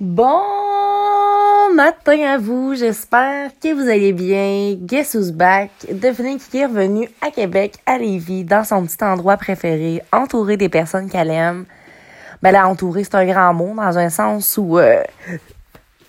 Bon 0.00 0.40
matin 1.74 2.22
à 2.22 2.38
vous, 2.38 2.74
j'espère 2.74 3.50
que 3.62 3.74
vous 3.74 3.86
allez 3.86 4.14
bien. 4.14 4.74
Guess 4.80 5.14
who's 5.14 5.30
back? 5.30 5.70
Devenez 5.92 6.38
qui 6.38 6.56
est 6.56 6.64
revenu 6.64 7.10
à 7.20 7.30
Québec, 7.30 7.74
à 7.84 7.98
Lévis, 7.98 8.44
dans 8.44 8.64
son 8.64 8.86
petit 8.86 9.04
endroit 9.04 9.36
préféré, 9.36 10.00
entouré 10.10 10.56
des 10.56 10.70
personnes 10.70 11.10
qu'elle 11.10 11.28
aime. 11.28 11.66
Ben 12.40 12.50
là, 12.50 12.66
entouré, 12.66 13.04
c'est 13.04 13.14
un 13.16 13.26
grand 13.26 13.52
mot, 13.52 13.74
dans 13.76 13.98
un 13.98 14.08
sens 14.08 14.56
où... 14.56 14.78
Euh, 14.78 15.02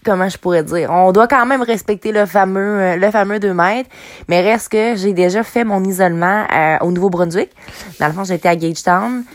comment 0.05 0.29
je 0.29 0.37
pourrais 0.37 0.63
dire? 0.63 0.89
On 0.89 1.11
doit 1.11 1.27
quand 1.27 1.45
même 1.45 1.61
respecter 1.61 2.13
le 2.13 2.25
fameux 2.25 2.79
euh, 2.79 2.95
le 2.95 3.11
fameux 3.11 3.41
2 3.41 3.53
mètres, 3.53 3.89
mais 4.29 4.39
reste 4.39 4.71
que 4.71 4.95
j'ai 4.95 5.11
déjà 5.11 5.43
fait 5.43 5.65
mon 5.65 5.83
isolement 5.83 6.45
euh, 6.49 6.77
au 6.79 6.91
Nouveau-Brunswick. 6.91 7.49
Dans 7.99 8.07
le 8.07 8.13
fond, 8.13 8.23
j'étais 8.23 8.47
à 8.47 8.55
Gagetown. 8.55 9.25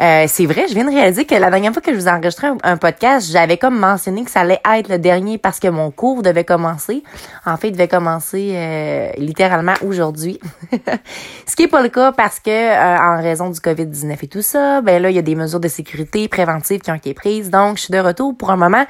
Euh, 0.00 0.24
c'est 0.28 0.46
vrai, 0.46 0.66
je 0.66 0.74
viens 0.74 0.84
de 0.84 0.90
réaliser 0.90 1.26
que 1.26 1.34
la 1.34 1.50
dernière 1.50 1.72
fois 1.72 1.82
que 1.82 1.92
je 1.92 1.98
vous 1.98 2.08
ai 2.08 2.10
enregistré 2.10 2.48
un, 2.62 2.76
podcast, 2.78 3.30
j'avais 3.30 3.58
comme 3.58 3.78
mentionné 3.78 4.24
que 4.24 4.30
ça 4.30 4.40
allait 4.40 4.60
être 4.74 4.88
le 4.88 4.98
dernier 4.98 5.36
parce 5.36 5.60
que 5.60 5.68
mon 5.68 5.90
cours 5.90 6.22
devait 6.22 6.44
commencer. 6.44 7.02
En 7.44 7.58
fait, 7.58 7.68
il 7.68 7.72
devait 7.72 7.88
commencer 7.88 8.52
euh, 8.54 9.10
littéralement 9.18 9.74
aujourd'hui. 9.84 10.40
Ce 11.46 11.54
qui 11.54 11.64
est 11.64 11.68
pas 11.68 11.82
le 11.82 11.90
cas 11.90 12.12
parce 12.12 12.40
que 12.40 12.50
euh, 12.50 12.98
en 12.98 13.20
raison 13.20 13.50
du 13.50 13.60
Covid-19 13.60 14.16
et 14.22 14.26
tout 14.26 14.40
ça, 14.40 14.80
ben 14.80 15.02
là, 15.02 15.10
il 15.10 15.16
y 15.16 15.18
a 15.18 15.22
des 15.22 15.34
mesures 15.34 15.60
de 15.60 15.68
sécurité 15.68 16.28
préventives 16.28 16.80
qui 16.80 16.90
ont 16.90 16.94
été 16.94 17.12
prises. 17.12 17.50
Donc, 17.50 17.76
je 17.76 17.82
suis 17.82 17.92
de 17.92 17.98
retour 17.98 18.34
pour 18.34 18.50
un 18.50 18.56
moment 18.56 18.86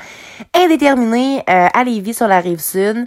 indéterminé 0.55 1.43
à 1.47 1.83
Lévis 1.83 2.15
sur 2.15 2.29
la 2.29 2.39
rive 2.39 2.61
sud. 2.61 3.07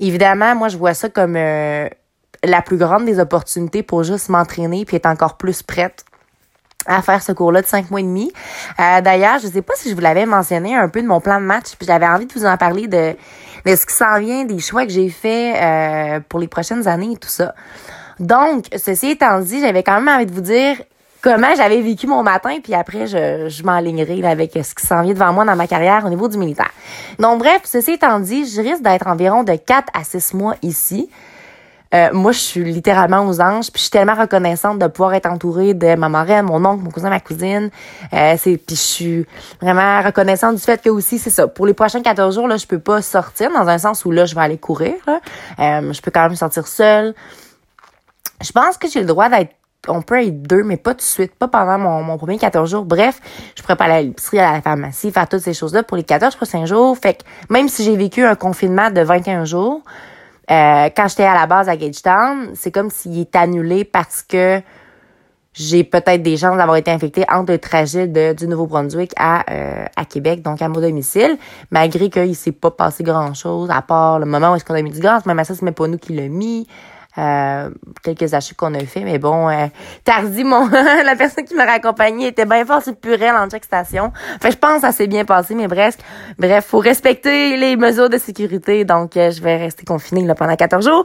Évidemment, 0.00 0.54
moi, 0.54 0.68
je 0.68 0.78
vois 0.78 0.94
ça 0.94 1.10
comme 1.10 1.34
la 1.34 2.62
plus 2.64 2.76
grande 2.78 3.04
des 3.04 3.18
opportunités 3.20 3.82
pour 3.82 4.04
juste 4.04 4.30
m'entraîner 4.30 4.84
puis 4.84 4.96
être 4.96 5.06
encore 5.06 5.36
plus 5.36 5.62
prête 5.62 6.04
à 6.86 7.02
faire 7.02 7.22
ce 7.22 7.32
cours-là 7.32 7.62
de 7.62 7.66
cinq 7.66 7.90
mois 7.90 8.00
et 8.00 8.04
demi. 8.04 8.32
Euh, 8.80 9.00
D'ailleurs, 9.00 9.38
je 9.42 9.46
sais 9.48 9.62
pas 9.62 9.74
si 9.76 9.90
je 9.90 9.94
vous 9.94 10.00
l'avais 10.00 10.26
mentionné 10.26 10.74
un 10.76 10.88
peu 10.88 11.02
de 11.02 11.06
mon 11.06 11.20
plan 11.20 11.40
de 11.40 11.46
match, 11.46 11.74
puis 11.78 11.86
j'avais 11.86 12.06
envie 12.06 12.26
de 12.26 12.32
vous 12.32 12.44
en 12.44 12.56
parler 12.56 12.86
de, 12.86 13.14
de 13.66 13.76
ce 13.76 13.86
qui 13.86 13.94
s'en 13.94 14.18
vient, 14.18 14.44
des 14.44 14.58
choix 14.58 14.84
que 14.84 14.92
j'ai 14.92 15.08
fait 15.08 15.54
euh, 15.56 16.20
pour 16.28 16.40
les 16.40 16.48
prochaines 16.48 16.86
années 16.88 17.12
et 17.12 17.16
tout 17.16 17.28
ça. 17.28 17.54
Donc, 18.20 18.66
ceci 18.76 19.10
étant 19.10 19.40
dit, 19.40 19.60
j'avais 19.60 19.82
quand 19.82 20.00
même 20.00 20.14
envie 20.14 20.26
de 20.26 20.32
vous 20.32 20.40
dire 20.40 20.76
comment 21.22 21.54
j'avais 21.56 21.80
vécu 21.80 22.06
mon 22.06 22.22
matin, 22.22 22.58
puis 22.62 22.74
après, 22.74 23.06
je, 23.06 23.48
je 23.48 23.62
m'enlignerai 23.62 24.24
avec 24.24 24.52
ce 24.52 24.74
qui 24.74 24.86
s'en 24.86 25.02
vient 25.02 25.14
devant 25.14 25.32
moi 25.32 25.44
dans 25.44 25.56
ma 25.56 25.66
carrière 25.66 26.04
au 26.04 26.08
niveau 26.08 26.28
du 26.28 26.36
militaire. 26.36 26.70
Donc, 27.18 27.38
bref, 27.38 27.62
ceci 27.64 27.92
étant 27.92 28.18
dit, 28.20 28.44
je 28.44 28.60
risque 28.60 28.82
d'être 28.82 29.06
environ 29.06 29.44
de 29.44 29.54
4 29.54 29.88
à 29.94 30.04
6 30.04 30.34
mois 30.34 30.56
ici. 30.62 31.08
Euh, 31.94 32.10
moi, 32.12 32.32
je 32.32 32.38
suis 32.38 32.64
littéralement 32.64 33.26
aux 33.26 33.40
anges, 33.40 33.70
puis 33.70 33.78
je 33.78 33.82
suis 33.82 33.90
tellement 33.90 34.14
reconnaissante 34.14 34.78
de 34.78 34.86
pouvoir 34.86 35.14
être 35.14 35.26
entourée 35.26 35.74
de 35.74 35.94
ma 35.94 36.08
marraine, 36.08 36.46
mon 36.46 36.64
oncle, 36.64 36.82
mon 36.82 36.90
cousin, 36.90 37.10
ma 37.10 37.20
cousine. 37.20 37.70
Euh, 38.12 38.36
puis 38.42 38.60
je 38.70 38.74
suis 38.74 39.26
vraiment 39.60 40.00
reconnaissante 40.02 40.56
du 40.56 40.62
fait 40.62 40.80
que 40.82 40.88
aussi 40.88 41.18
c'est 41.18 41.30
ça. 41.30 41.46
Pour 41.46 41.66
les 41.66 41.74
prochains 41.74 42.02
14 42.02 42.34
jours 42.34 42.48
là, 42.48 42.56
je 42.56 42.66
peux 42.66 42.78
pas 42.78 43.02
sortir 43.02 43.50
dans 43.50 43.68
un 43.68 43.78
sens 43.78 44.04
où 44.04 44.10
là 44.10 44.24
je 44.24 44.34
vais 44.34 44.40
aller 44.40 44.58
courir. 44.58 44.94
Euh, 45.08 45.92
je 45.92 46.00
peux 46.00 46.10
quand 46.10 46.22
même 46.22 46.36
sortir 46.36 46.66
seule. 46.66 47.14
Je 48.40 48.52
pense 48.52 48.78
que 48.78 48.88
j'ai 48.88 49.00
le 49.00 49.06
droit 49.06 49.28
d'être 49.28 49.54
on 49.88 50.00
peut 50.00 50.22
être 50.22 50.42
deux, 50.42 50.62
mais 50.62 50.76
pas 50.76 50.92
tout 50.92 50.98
de 50.98 51.02
suite, 51.02 51.34
pas 51.34 51.48
pendant 51.48 51.76
mon, 51.76 52.04
mon 52.04 52.16
premier 52.16 52.38
14 52.38 52.70
jours. 52.70 52.84
Bref, 52.84 53.18
je 53.56 53.62
pourrais 53.62 53.74
pas 53.74 53.86
aller 53.86 53.94
à 53.94 54.02
l'épicerie, 54.02 54.38
à 54.38 54.52
la 54.52 54.62
pharmacie, 54.62 55.10
faire 55.10 55.28
toutes 55.28 55.40
ces 55.40 55.54
choses-là 55.54 55.82
pour 55.82 55.96
les 55.96 56.04
14 56.04 56.36
prochains 56.36 56.66
jours. 56.66 56.96
Fait 56.96 57.14
que 57.14 57.24
même 57.50 57.68
si 57.68 57.82
j'ai 57.82 57.96
vécu 57.96 58.24
un 58.24 58.36
confinement 58.36 58.90
de 58.90 59.00
21 59.00 59.44
jours, 59.44 59.82
euh, 60.50 60.88
quand 60.96 61.08
j'étais 61.08 61.24
à 61.24 61.34
la 61.34 61.46
base 61.46 61.68
à 61.68 61.76
Gagetown, 61.76 62.50
c'est 62.54 62.70
comme 62.70 62.90
s'il 62.90 63.18
est 63.18 63.36
annulé 63.36 63.84
parce 63.84 64.22
que 64.22 64.60
j'ai 65.54 65.84
peut-être 65.84 66.22
des 66.22 66.36
chances 66.36 66.56
d'avoir 66.56 66.76
été 66.76 66.90
infectée 66.90 67.24
entre 67.30 67.52
le 67.52 67.58
trajet 67.58 68.08
de, 68.08 68.32
du 68.32 68.48
Nouveau-Brunswick 68.48 69.12
à, 69.16 69.44
euh, 69.50 69.84
à 69.96 70.04
Québec, 70.04 70.42
donc 70.42 70.62
à 70.62 70.68
mon 70.68 70.80
domicile, 70.80 71.36
malgré 71.70 72.08
qu'il 72.08 72.34
s'est 72.34 72.52
pas 72.52 72.70
passé 72.70 73.04
grand-chose, 73.04 73.70
à 73.70 73.82
part 73.82 74.18
le 74.18 74.26
moment 74.26 74.52
où 74.52 74.56
est-ce 74.56 74.64
qu'on 74.64 74.74
a 74.74 74.82
mis 74.82 74.90
du 74.90 75.00
gaz, 75.00 75.26
même 75.26 75.38
à 75.38 75.44
ça, 75.44 75.54
c'est 75.54 75.62
même 75.62 75.74
pas 75.74 75.88
nous 75.88 75.98
qui 75.98 76.14
l'a 76.14 76.28
mis. 76.28 76.66
Euh, 77.18 77.68
quelques 78.02 78.32
achats 78.32 78.54
qu'on 78.56 78.72
a 78.72 78.80
fait, 78.80 79.00
mais 79.00 79.18
bon, 79.18 79.46
euh, 79.50 79.66
Tardy, 80.02 80.44
mon 80.44 80.66
la 81.04 81.14
personne 81.14 81.44
qui 81.44 81.54
m'a 81.54 81.66
raccompagné 81.66 82.28
était 82.28 82.46
bien 82.46 82.64
fort 82.64 82.82
sur 82.82 82.96
purée 82.96 83.30
en 83.30 83.50
chaque 83.50 83.64
station. 83.64 84.12
Fait 84.40 84.50
je 84.50 84.56
pense 84.56 84.76
que 84.76 84.80
ça 84.80 84.92
s'est 84.92 85.08
bien 85.08 85.26
passé, 85.26 85.54
mais 85.54 85.68
bref, 85.68 85.98
bref, 86.38 86.64
faut 86.64 86.78
respecter 86.78 87.58
les 87.58 87.76
mesures 87.76 88.08
de 88.08 88.16
sécurité, 88.16 88.86
donc 88.86 89.18
euh, 89.18 89.30
je 89.30 89.42
vais 89.42 89.58
rester 89.58 89.84
confinée 89.84 90.24
là, 90.24 90.34
pendant 90.34 90.56
14 90.56 90.86
jours. 90.86 91.04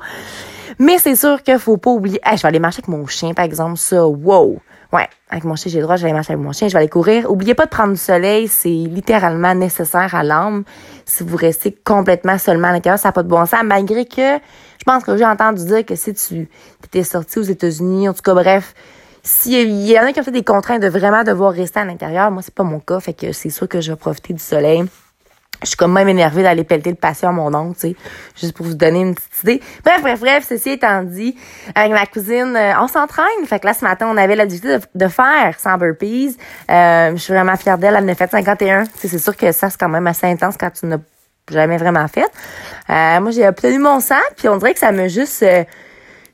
Mais 0.80 0.98
c'est 0.98 1.16
sûr 1.16 1.44
qu'il 1.44 1.60
faut 1.60 1.76
pas 1.76 1.90
oublier. 1.90 2.22
je 2.26 2.42
vais 2.42 2.48
aller 2.48 2.60
marcher 2.60 2.80
avec 2.80 2.88
mon 2.88 3.06
chien, 3.08 3.34
par 3.34 3.44
exemple, 3.44 3.78
ça, 3.78 4.08
wow! 4.08 4.62
Ouais, 4.94 5.10
avec 5.30 5.44
mon 5.44 5.58
chien, 5.58 5.70
j'ai 5.70 5.80
le 5.80 5.84
droit, 5.84 5.98
je 5.98 6.04
vais 6.04 6.08
aller 6.08 6.14
marcher 6.14 6.32
avec 6.32 6.46
mon 6.46 6.54
chien, 6.54 6.70
je 6.70 6.74
vais 6.74 6.80
aller 6.80 6.88
courir. 6.88 7.30
Oubliez 7.30 7.56
pas 7.56 7.66
de 7.66 7.70
prendre 7.70 7.92
du 7.92 8.00
soleil, 8.00 8.48
c'est 8.48 8.70
littéralement 8.70 9.54
nécessaire 9.54 10.16
à 10.16 10.24
l'âme. 10.24 10.64
Si 11.04 11.26
vous 11.26 11.36
restez 11.36 11.74
complètement 11.84 12.38
seulement 12.38 12.70
à 12.70 12.72
l'intérieur, 12.72 12.98
ça 12.98 13.10
n'a 13.10 13.12
pas 13.12 13.24
de 13.24 13.28
bon 13.28 13.46
sens, 13.46 13.64
malgré 13.66 14.06
que 14.06 14.38
pense 14.88 15.04
que 15.04 15.18
j'ai 15.18 15.26
entendu 15.26 15.66
dire 15.66 15.86
que 15.86 15.96
si 15.96 16.14
tu 16.14 16.50
étais 16.86 17.04
sorti 17.04 17.40
aux 17.40 17.44
États-Unis, 17.44 18.08
en 18.08 18.14
tout 18.14 18.22
cas, 18.22 18.34
bref, 18.34 18.74
s'il 19.22 19.86
y 19.86 20.00
en 20.00 20.04
a 20.04 20.14
qui 20.14 20.20
ont 20.22 20.24
fait 20.24 20.32
des 20.32 20.44
contraintes 20.44 20.82
de 20.82 20.88
vraiment 20.88 21.24
devoir 21.24 21.52
rester 21.52 21.82
à 21.82 21.86
l'intérieur, 21.86 22.32
moi, 22.32 22.42
c'est 22.42 22.54
pas 22.54 22.64
mon 22.64 22.80
cas, 22.80 23.00
fait 23.02 23.14
que 23.14 23.34
c'est 23.34 23.50
sûr 23.50 23.68
que 23.68 23.82
je 23.82 23.92
vais 23.92 23.98
profiter 23.98 24.34
du 24.34 24.40
soleil. 24.40 24.86
Je 25.64 25.70
suis 25.70 25.76
comme 25.76 25.92
même 25.92 26.08
énervée 26.08 26.44
d'aller 26.44 26.64
pelleter 26.64 26.92
le 26.92 26.96
patient 26.96 27.30
à 27.30 27.32
mon 27.34 27.54
oncle, 27.54 27.74
tu 27.74 27.90
sais, 27.90 27.96
juste 28.40 28.56
pour 28.56 28.66
vous 28.66 28.76
donner 28.76 29.02
une 29.02 29.16
petite 29.16 29.44
idée. 29.44 29.62
Bref, 29.84 30.02
bref, 30.02 30.20
bref, 30.20 30.46
ceci 30.48 30.70
étant 30.70 31.04
dit, 31.04 31.36
avec 31.74 31.92
ma 31.92 32.06
cousine, 32.06 32.56
euh, 32.56 32.80
on 32.80 32.88
s'entraîne. 32.88 33.46
Fait 33.46 33.60
que 33.60 33.66
là, 33.66 33.74
ce 33.74 33.84
matin, 33.84 34.08
on 34.10 34.18
avait 34.18 34.36
l'habitude 34.36 34.82
de, 34.94 35.08
faire 35.08 35.60
100 35.60 35.78
burpees. 35.80 36.38
Euh, 36.70 37.12
je 37.12 37.18
suis 37.18 37.34
vraiment 37.34 37.58
fière 37.58 37.80
d'elle, 37.80 37.96
elle 37.96 38.04
en 38.04 38.08
a 38.08 38.16
fait 38.16 38.30
51. 38.30 38.84
C'est 38.96 39.18
sûr 39.18 39.36
que 39.36 39.52
ça, 39.52 39.70
c'est 39.72 39.80
quand 39.80 39.90
même 39.90 40.08
assez 40.08 40.28
intense 40.28 40.56
quand 40.58 40.70
tu 40.70 40.86
n'as 40.86 41.00
jamais 41.50 41.78
vraiment 41.78 42.08
fait. 42.08 42.30
Euh, 42.90 43.20
moi, 43.22 43.32
j'ai 43.32 43.48
obtenu 43.48 43.80
mon 43.80 44.00
sang, 44.00 44.16
puis 44.36 44.48
on 44.48 44.58
dirait 44.58 44.74
que 44.74 44.80
ça 44.80 44.92
m'a 44.92 45.08
juste 45.08 45.44
euh, 45.44 45.64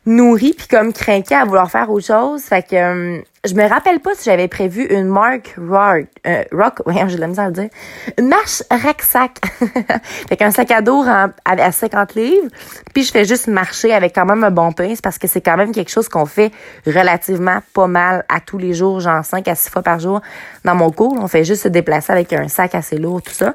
nourri 0.05 0.53
puis 0.57 0.67
comme 0.67 0.93
craqué 0.93 1.35
à 1.35 1.45
vouloir 1.45 1.69
faire 1.69 1.89
autre 1.89 2.05
chose. 2.05 2.43
Fait 2.43 2.63
que 2.63 2.75
euh, 2.75 3.21
je 3.45 3.55
me 3.55 3.67
rappelle 3.67 3.99
pas 3.99 4.11
si 4.15 4.23
j'avais 4.23 4.47
prévu 4.47 4.85
une 4.85 5.07
marque 5.07 5.55
rock, 5.57 6.05
euh, 6.25 6.43
rock, 6.53 6.75
ouais, 6.85 6.95
j'ai 7.07 7.15
de 7.15 7.21
la 7.21 7.27
misère 7.27 7.43
à 7.43 7.47
le 7.47 7.53
dire, 7.53 7.69
une 8.17 8.29
marche 8.29 8.63
rack-sac. 8.71 9.37
fait 10.29 10.37
qu'un 10.37 10.51
sac 10.51 10.71
à 10.71 10.81
dos 10.81 11.03
à 11.03 11.71
50 11.71 12.15
livres, 12.15 12.47
puis 12.93 13.03
je 13.03 13.11
fais 13.11 13.25
juste 13.25 13.47
marcher 13.47 13.93
avec 13.93 14.15
quand 14.15 14.25
même 14.25 14.45
un 14.45 14.51
bon 14.51 14.71
pince 14.71 15.01
parce 15.01 15.17
que 15.17 15.27
c'est 15.27 15.41
quand 15.41 15.57
même 15.57 15.73
quelque 15.73 15.91
chose 15.91 16.07
qu'on 16.07 16.25
fait 16.25 16.53
relativement 16.85 17.59
pas 17.73 17.87
mal 17.87 18.23
à 18.29 18.39
tous 18.39 18.57
les 18.57 18.73
jours, 18.73 19.01
genre 19.01 19.25
5 19.25 19.45
à 19.49 19.55
6 19.55 19.69
fois 19.71 19.81
par 19.81 19.99
jour 19.99 20.21
dans 20.63 20.75
mon 20.75 20.89
cours. 20.89 21.17
On 21.19 21.27
fait 21.27 21.43
juste 21.43 21.63
se 21.63 21.67
déplacer 21.67 22.13
avec 22.13 22.31
un 22.31 22.47
sac 22.47 22.75
assez 22.75 22.97
lourd, 22.97 23.21
tout 23.21 23.33
ça. 23.33 23.53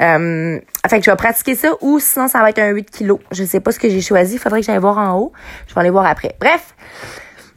Euh, 0.00 0.58
fait 0.88 0.98
que 0.98 1.04
je 1.04 1.10
vais 1.10 1.16
pratiquer 1.16 1.54
ça 1.54 1.68
ou 1.80 2.00
sinon 2.00 2.26
ça 2.26 2.40
va 2.40 2.50
être 2.50 2.58
un 2.58 2.70
8 2.70 2.90
kilos. 2.90 3.20
Je 3.30 3.44
sais 3.44 3.60
pas 3.60 3.70
ce 3.70 3.78
que 3.78 3.88
j'ai 3.88 4.00
choisi, 4.00 4.36
faudrait 4.36 4.60
que 4.60 4.66
j'aille 4.66 4.78
voir 4.78 4.98
en 4.98 5.16
haut. 5.16 5.32
Je 5.68 5.74
vais 5.74 5.80
aller 5.80 5.90
voir 5.90 6.06
après. 6.06 6.34
Bref, 6.40 6.74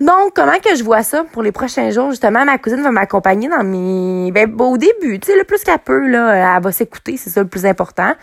donc, 0.01 0.33
comment 0.35 0.59
que 0.59 0.75
je 0.75 0.83
vois 0.83 1.03
ça 1.03 1.23
pour 1.31 1.43
les 1.43 1.51
prochains 1.51 1.91
jours? 1.91 2.09
Justement, 2.09 2.43
ma 2.43 2.57
cousine 2.57 2.81
va 2.81 2.91
m'accompagner 2.91 3.47
dans 3.47 3.63
mes... 3.63 4.31
Ben, 4.31 4.53
au 4.59 4.77
début, 4.77 5.19
tu 5.19 5.31
sais, 5.31 5.37
le 5.37 5.43
plus 5.43 5.63
qu'elle 5.63 5.79
peut, 5.79 6.07
là, 6.07 6.55
elle 6.57 6.63
va 6.63 6.71
s'écouter, 6.71 7.17
c'est 7.17 7.29
ça 7.29 7.41
le 7.41 7.47
plus 7.47 7.65
important, 7.65 8.13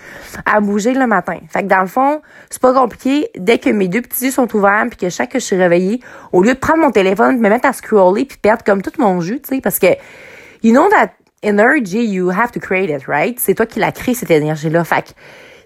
à 0.44 0.61
bouger 0.61 0.93
le 0.93 1.06
matin. 1.06 1.39
Fait 1.49 1.62
que 1.62 1.69
dans 1.69 1.81
le 1.81 1.87
fond, 1.87 2.21
c'est 2.50 2.61
pas 2.61 2.75
compliqué. 2.75 3.31
Dès 3.37 3.59
que 3.59 3.71
mes 3.71 3.89
deux 3.89 4.03
petits 4.03 4.27
yeux 4.27 4.31
sont 4.31 4.55
ouverts 4.56 4.87
puis 4.91 4.99
que 4.99 5.09
chaque 5.09 5.31
que 5.31 5.39
je 5.39 5.44
suis 5.44 5.56
réveillée, 5.56 6.00
au 6.33 6.43
lieu 6.43 6.55
de 6.55 6.59
prendre 6.59 6.81
mon 6.81 6.91
téléphone, 6.91 7.39
me 7.39 7.49
mettre 7.49 7.69
à 7.69 7.72
scroller 7.72 8.25
puis 8.25 8.39
perdre 8.39 8.65
comme 8.65 8.83
tout 8.83 8.93
mon 8.99 9.21
jus, 9.21 9.41
tu 9.41 9.55
sais, 9.55 9.60
parce 9.60 9.78
que 9.78 9.87
you 10.62 10.72
know 10.72 10.89
that 10.89 11.10
energy, 11.43 12.05
you 12.05 12.31
have 12.31 12.50
to 12.50 12.60
create 12.60 12.91
it, 12.91 13.06
right? 13.06 13.39
C'est 13.39 13.55
toi 13.55 13.66
qui 13.66 13.78
l'as 13.78 13.93
créé, 13.93 14.15
cette 14.15 14.31
énergie-là. 14.31 14.84
Fait 14.84 15.03
que 15.03 15.10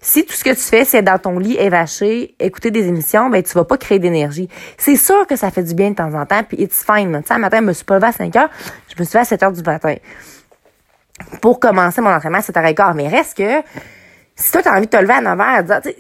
si 0.05 0.27
tout 0.27 0.35
ce 0.35 0.43
que 0.43 0.51
tu 0.51 0.57
fais, 0.57 0.85
c'est 0.85 1.01
dans 1.01 1.17
ton 1.17 1.39
lit, 1.39 1.57
évacher, 1.57 2.35
écouter 2.41 2.73
des 2.73 2.89
émissions, 2.89 3.31
ben 3.31 3.41
tu 3.41 3.53
vas 3.55 3.65
pas 3.65 3.79
créer 3.79 4.01
d'énergie. 4.01 4.49
C'est 4.77 4.97
sûr 4.97 5.29
que 5.29 5.37
ça 5.37 5.53
fait 5.53 5.63
du 5.63 5.75
bien 5.75 5.91
de 5.91 5.95
temps 5.95 6.13
en 6.15 6.27
temps, 6.27 6.43
puis 6.43 6.61
it's 6.61 6.85
fine. 6.85 7.23
Tu 7.23 7.33
sais, 7.33 7.39
matin, 7.39 7.59
je 7.59 7.63
me 7.63 7.73
suis 7.73 7.85
pas 7.85 7.95
levée 7.95 8.09
à 8.09 8.13
5 8.13 8.35
heures, 8.35 8.51
je 8.89 9.01
me 9.01 9.05
suis 9.05 9.17
levée 9.17 9.23
à 9.23 9.25
7 9.25 9.43
heures 9.45 9.53
du 9.53 9.63
matin. 9.63 9.95
Pour 11.41 11.61
commencer 11.61 12.01
mon 12.01 12.11
entraînement 12.11 12.39
à 12.39 12.43
7 12.43 12.57
h 12.57 12.75
15 12.75 12.97
Mais 12.97 13.07
reste 13.07 13.37
que, 13.37 13.63
si 14.35 14.51
toi, 14.51 14.63
t'as 14.63 14.77
envie 14.77 14.87
de 14.87 14.91
te 14.91 14.97
lever 14.97 15.15
à 15.15 15.21
9 15.21 15.41
heures, 15.41 15.63
dire, 15.63 15.93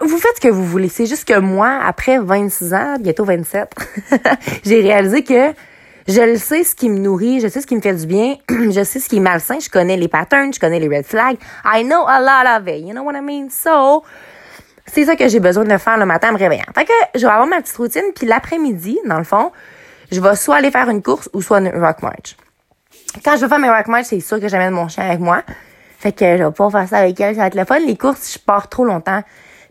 vous 0.00 0.16
faites 0.16 0.36
ce 0.36 0.40
que 0.40 0.48
vous 0.48 0.64
voulez. 0.64 0.88
C'est 0.88 1.06
juste 1.06 1.28
que 1.28 1.38
moi, 1.38 1.80
après 1.84 2.18
26 2.18 2.72
ans, 2.72 2.96
bientôt 2.98 3.26
27, 3.26 3.68
j'ai 4.64 4.80
réalisé 4.80 5.22
que 5.22 5.52
je 6.10 6.22
le 6.22 6.36
sais 6.36 6.64
ce 6.64 6.74
qui 6.74 6.88
me 6.88 6.98
nourrit, 6.98 7.40
je 7.40 7.46
sais 7.46 7.60
ce 7.60 7.66
qui 7.66 7.76
me 7.76 7.80
fait 7.80 7.94
du 7.94 8.06
bien, 8.06 8.34
je 8.48 8.82
sais 8.82 8.98
ce 8.98 9.08
qui 9.08 9.18
est 9.18 9.20
malsain, 9.20 9.60
je 9.60 9.68
connais 9.68 9.96
les 9.96 10.08
patterns, 10.08 10.52
je 10.52 10.58
connais 10.58 10.80
les 10.80 10.88
red 10.88 11.04
flags. 11.04 11.36
I 11.64 11.84
know 11.84 12.04
a 12.06 12.20
lot 12.20 12.60
of 12.60 12.66
it, 12.68 12.80
you 12.80 12.92
know 12.92 13.02
what 13.04 13.14
I 13.14 13.20
mean? 13.20 13.48
So, 13.48 14.02
c'est 14.86 15.04
ça 15.04 15.14
que 15.14 15.28
j'ai 15.28 15.38
besoin 15.38 15.64
de 15.64 15.78
faire 15.78 15.98
le 15.98 16.06
matin 16.06 16.30
en 16.30 16.32
me 16.32 16.38
réveillant. 16.38 16.64
Fait 16.74 16.84
que 16.84 16.92
je 17.14 17.20
vais 17.20 17.32
avoir 17.32 17.46
ma 17.46 17.60
petite 17.62 17.76
routine, 17.76 18.02
puis 18.14 18.26
l'après-midi, 18.26 18.98
dans 19.06 19.18
le 19.18 19.24
fond, 19.24 19.52
je 20.10 20.20
vais 20.20 20.34
soit 20.34 20.56
aller 20.56 20.72
faire 20.72 20.88
une 20.90 21.02
course 21.02 21.30
ou 21.32 21.42
soit 21.42 21.58
une 21.58 21.68
rock 21.68 22.02
march. 22.02 22.36
Quand 23.24 23.36
je 23.36 23.42
vais 23.42 23.48
faire 23.48 23.60
mes 23.60 23.70
rock 23.70 23.86
march, 23.86 24.06
c'est 24.06 24.20
sûr 24.20 24.40
que 24.40 24.48
j'amène 24.48 24.72
mon 24.72 24.88
chien 24.88 25.04
avec 25.04 25.20
moi. 25.20 25.42
Fait 25.98 26.12
que 26.12 26.36
je 26.36 26.42
vais 26.42 26.50
pas 26.50 26.70
faire 26.70 26.88
ça 26.88 26.98
avec 26.98 27.20
elle, 27.20 27.36
ça 27.36 27.42
va 27.42 27.46
être 27.46 27.54
le 27.54 27.64
fun. 27.64 27.78
Les 27.78 27.96
courses, 27.96 28.32
je 28.32 28.38
pars 28.38 28.68
trop 28.68 28.84
longtemps, 28.84 29.22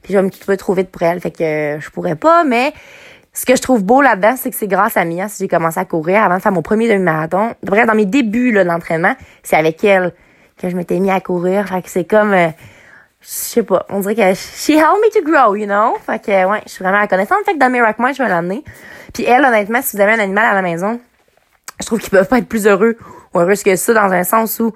puis 0.04 0.14
je 0.14 0.18
vais 0.18 0.24
me 0.24 0.30
quitter 0.30 0.56
trop 0.56 0.74
vite 0.74 0.90
pour 0.90 1.02
elle, 1.02 1.20
fait 1.20 1.32
que 1.32 1.80
je 1.82 1.90
pourrais 1.90 2.16
pas, 2.16 2.46
mais 2.46 2.72
ce 3.40 3.46
que 3.46 3.56
je 3.56 3.62
trouve 3.62 3.86
beau 3.86 4.02
là-dedans, 4.02 4.36
c'est 4.36 4.50
que 4.50 4.56
c'est 4.58 4.68
grâce 4.68 4.98
à 4.98 5.06
Mia 5.06 5.30
si 5.30 5.44
j'ai 5.44 5.48
commencé 5.48 5.80
à 5.80 5.86
courir 5.86 6.22
avant 6.24 6.36
de 6.36 6.42
faire 6.42 6.52
mon 6.52 6.62
premier 6.62 6.90
demi-marathon. 6.90 7.54
Bref, 7.64 7.88
dans 7.88 7.96
mes 7.96 8.06
débuts 8.06 8.52
là, 8.52 8.66
de 8.66 8.70
l'entraînement, 8.70 9.16
c'est 9.44 9.56
avec 9.56 9.82
elle 9.86 10.14
que 10.62 10.70
je 10.70 10.76
m'étais 10.76 11.00
mis 11.00 11.10
à 11.10 11.22
courir. 11.22 11.66
Fait 11.70 11.82
que 11.82 11.90
c'est 11.90 12.04
comme, 12.04 12.34
euh, 12.34 12.50
je 13.22 13.28
sais 13.30 13.64
pas, 13.64 13.86
on 13.88 14.02
dirait 14.02 14.16
que 14.16 14.34
she 14.34 14.72
helped 14.72 15.00
me 15.02 15.10
to 15.14 15.24
grow, 15.24 15.56
you 15.56 15.68
know? 15.68 15.96
Fait 16.06 16.22
que, 16.22 16.50
ouais, 16.50 16.62
je 16.66 16.72
suis 16.72 16.84
vraiment 16.84 17.00
reconnaissante. 17.00 17.38
Fait 17.46 17.54
que 17.54 17.60
dans 17.60 17.70
mes 17.70 17.82
Rock 17.82 17.96
je 17.98 18.22
vais 18.22 18.28
l'amener. 18.28 18.62
Puis 19.14 19.24
elle, 19.24 19.46
honnêtement, 19.46 19.82
si 19.82 19.96
vous 19.96 20.02
avez 20.02 20.12
un 20.12 20.20
animal 20.20 20.44
à 20.44 20.54
la 20.54 20.62
maison, 20.62 21.00
je 21.80 21.86
trouve 21.86 22.00
qu'ils 22.00 22.10
peuvent 22.10 22.28
pas 22.28 22.40
être 22.40 22.50
plus 22.50 22.68
heureux 22.68 22.98
ou 23.34 23.40
heureux 23.40 23.54
que 23.64 23.76
ça 23.78 23.94
dans 23.94 24.12
un 24.12 24.26
sens 24.26 24.60
où 24.60 24.74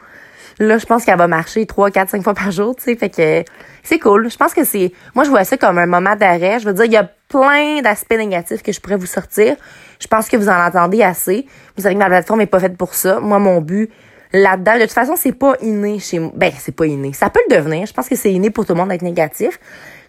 là, 0.59 0.77
je 0.77 0.85
pense 0.85 1.03
qu'elle 1.03 1.17
va 1.17 1.27
marcher 1.27 1.65
3, 1.65 1.91
4, 1.91 2.11
5 2.11 2.23
fois 2.23 2.33
par 2.33 2.51
jour, 2.51 2.77
tu 2.77 2.83
sais. 2.83 2.95
Fait 2.95 3.09
que 3.09 3.43
c'est 3.83 3.99
cool. 3.99 4.29
Je 4.29 4.37
pense 4.37 4.53
que 4.53 4.63
c'est, 4.63 4.93
moi, 5.15 5.25
je 5.25 5.29
vois 5.29 5.43
ça 5.43 5.57
comme 5.57 5.77
un 5.79 5.85
moment 5.85 6.15
d'arrêt. 6.15 6.61
Je 6.61 6.65
veux 6.65 6.73
dire, 6.73 6.85
il 6.85 6.93
y 6.93 6.97
a 6.97 7.09
plein 7.33 7.81
d'aspects 7.81 8.15
négatifs 8.15 8.61
que 8.61 8.71
je 8.71 8.79
pourrais 8.79 8.97
vous 8.97 9.07
sortir. 9.07 9.55
Je 9.99 10.07
pense 10.07 10.29
que 10.29 10.37
vous 10.37 10.49
en 10.49 10.65
entendez 10.65 11.01
assez. 11.01 11.47
Vous 11.75 11.83
savez 11.83 11.95
que 11.95 11.99
ma 11.99 12.05
plateforme 12.05 12.41
est 12.41 12.45
pas 12.45 12.59
faite 12.59 12.77
pour 12.77 12.93
ça. 12.93 13.19
Moi, 13.19 13.39
mon 13.39 13.59
but, 13.59 13.89
là-dedans. 14.33 14.75
De 14.75 14.81
toute 14.81 14.91
façon, 14.91 15.15
c'est 15.15 15.31
pas 15.31 15.55
inné 15.61 15.97
chez 15.99 16.19
moi. 16.19 16.31
Ben, 16.35 16.51
c'est 16.57 16.75
pas 16.75 16.85
inné. 16.85 17.11
Ça 17.13 17.29
peut 17.29 17.39
le 17.49 17.55
devenir. 17.55 17.87
Je 17.87 17.93
pense 17.93 18.07
que 18.07 18.15
c'est 18.15 18.31
inné 18.31 18.51
pour 18.51 18.65
tout 18.65 18.73
le 18.73 18.79
monde 18.79 18.89
d'être 18.89 19.01
négatif. 19.01 19.59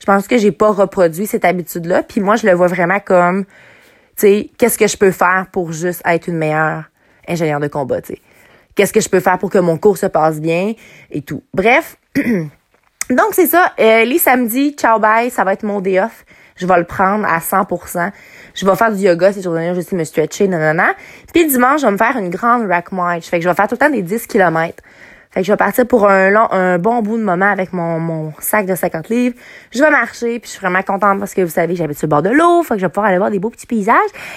Je 0.01 0.07
pense 0.07 0.29
que 0.29 0.37
j'ai 0.37 0.53
pas 0.53 0.71
reproduit 0.71 1.27
cette 1.27 1.45
habitude-là. 1.47 2.03
Puis 2.03 2.21
moi, 2.21 2.37
je 2.37 2.47
le 2.47 2.53
vois 2.53 2.67
vraiment 2.67 3.01
comme, 3.01 3.45
tu 3.45 3.53
sais, 4.17 4.51
qu'est-ce 4.59 4.77
que 4.77 4.87
je 4.87 4.99
peux 4.99 5.11
faire 5.11 5.47
pour 5.51 5.73
juste 5.73 6.03
être 6.05 6.29
une 6.29 6.37
meilleure 6.37 6.85
ingénieure 7.27 7.61
de 7.61 7.69
combat, 7.69 8.03
tu 8.03 8.15
sais? 8.15 8.21
Qu'est-ce 8.75 8.93
que 8.93 9.01
je 9.01 9.09
peux 9.09 9.21
faire 9.21 9.39
pour 9.39 9.51
que 9.51 9.59
mon 9.59 9.79
cours 9.79 9.97
se 9.97 10.07
passe 10.07 10.41
bien 10.41 10.75
et 11.11 11.23
tout? 11.23 11.43
Bref. 11.55 11.97
Donc, 12.17 13.29
c'est 13.33 13.47
ça. 13.47 13.73
Euh, 13.79 14.05
les 14.05 14.19
samedis, 14.19 14.73
ciao 14.73 14.99
bye, 14.99 15.31
ça 15.31 15.45
va 15.45 15.53
être 15.53 15.63
mon 15.63 15.81
day 15.81 16.01
off. 16.01 16.25
Je 16.57 16.67
vais 16.67 16.79
le 16.79 16.85
prendre 16.85 17.27
à 17.27 17.39
100% 17.39 18.13
je 18.55 18.65
vais 18.65 18.77
faire 18.77 18.93
du 18.93 19.03
yoga 19.03 19.33
ces 19.33 19.43
jours-là, 19.43 19.75
je 19.75 19.81
vais 19.81 19.97
me 19.97 20.05
stretcher, 20.05 20.47
nanana. 20.49 20.95
Puis 21.33 21.47
dimanche, 21.47 21.81
je 21.81 21.87
vais 21.87 21.93
me 21.93 21.99
faire 21.99 22.17
une 22.17 22.31
grande 22.31 22.69
rack 22.69 22.93
march. 22.93 23.25
Fait 23.25 23.39
que 23.39 23.45
je 23.45 23.49
vais 23.49 23.55
faire 23.55 23.67
tout 23.67 23.75
le 23.75 23.79
temps 23.79 23.91
des 23.91 24.03
10 24.03 24.27
km. 24.29 24.83
Fait 25.33 25.41
que 25.41 25.47
je 25.47 25.53
vais 25.53 25.57
partir 25.57 25.85
pour 25.85 26.09
un 26.09 26.31
long, 26.31 26.47
un 26.53 26.79
bon 26.79 27.03
bout 27.03 27.19
de 27.19 27.25
moment 27.25 27.51
avec 27.51 27.73
mon, 27.73 27.99
mon 27.99 28.33
sac 28.39 28.67
de 28.67 28.77
50 28.77 29.09
livres. 29.09 29.35
Je 29.73 29.83
vais 29.83 29.91
marcher, 29.91 30.39
puis 30.39 30.47
je 30.47 30.51
suis 30.51 30.61
vraiment 30.61 30.83
contente 30.83 31.19
parce 31.19 31.35
que 31.35 31.41
vous 31.41 31.51
savez, 31.51 31.75
j'habite 31.75 31.99
sur 31.99 32.07
le 32.07 32.11
bord 32.11 32.23
de 32.23 32.31
l'eau, 32.31 32.63
fait 32.63 32.75
que 32.75 32.81
je 32.81 32.87
vais 32.87 32.91
pouvoir 32.91 33.07
aller 33.07 33.19
voir 33.19 33.33
des 33.33 33.41
beaux 33.41 33.51
petits 33.51 33.67
paysages. 33.67 33.97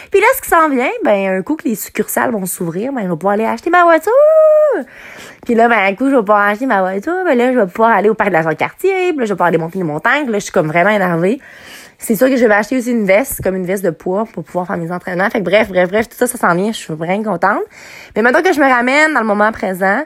Puis 0.10 0.20
là, 0.20 0.26
ce 0.36 0.42
qui 0.42 0.50
s'en 0.50 0.70
vient, 0.70 0.90
ben 1.06 1.38
un 1.38 1.44
coup 1.44 1.56
que 1.56 1.68
les 1.68 1.76
succursales 1.76 2.32
vont 2.32 2.48
s'ouvrir, 2.48 2.92
ben 2.94 3.04
je 3.04 3.10
vais 3.10 3.16
pouvoir 3.16 3.36
aller 3.36 3.46
acheter 3.46 3.70
ma 3.70 3.84
voiture. 3.84 4.12
Puis 5.46 5.54
là, 5.54 5.68
ben 5.68 5.78
un 5.78 5.94
coup, 5.94 6.10
je 6.10 6.16
vais 6.16 6.22
pouvoir 6.22 6.48
acheter 6.48 6.66
ma 6.66 6.82
voiture, 6.82 7.24
ben 7.26 7.38
là, 7.38 7.54
je 7.54 7.60
vais 7.60 7.68
pouvoir 7.68 7.92
aller 7.92 8.10
au 8.10 8.16
parc 8.16 8.32
de 8.32 8.34
la 8.34 8.42
Jean-Cartier, 8.42 9.12
puis 9.12 9.20
là, 9.20 9.26
je 9.26 9.30
vais 9.30 9.36
pouvoir 9.36 9.50
aller 9.50 9.60
monter 9.60 9.78
les 9.78 9.84
montagnes. 9.84 10.32
Là, 10.32 10.40
je 10.40 10.46
suis 10.46 10.52
comme 10.52 10.68
vraiment 10.68 10.90
énervée. 10.90 11.40
C'est 12.00 12.16
sûr 12.16 12.30
que 12.30 12.38
je 12.38 12.46
vais 12.46 12.54
acheter 12.54 12.78
aussi 12.78 12.92
une 12.92 13.06
veste, 13.06 13.42
comme 13.44 13.56
une 13.56 13.66
veste 13.66 13.84
de 13.84 13.90
poids 13.90 14.26
pour 14.32 14.44
pouvoir 14.44 14.68
faire 14.68 14.78
mes 14.78 14.92
entraînements. 14.92 15.30
Fait 15.30 15.40
que 15.40 15.46
bref, 15.46 15.70
bref, 15.70 15.90
bref, 15.90 16.08
tout 16.08 16.16
ça, 16.16 16.28
ça 16.28 16.38
s'en 16.38 16.54
vient. 16.56 16.72
Je 16.72 16.78
suis 16.78 16.94
vraiment 16.94 17.24
contente. 17.24 17.64
Mais 18.16 18.22
maintenant 18.22 18.42
que 18.42 18.54
je 18.54 18.60
me 18.60 18.70
ramène 18.70 19.14
dans 19.14 19.22
le 19.22 19.26
moment 19.26 19.52
présent, 19.52 20.04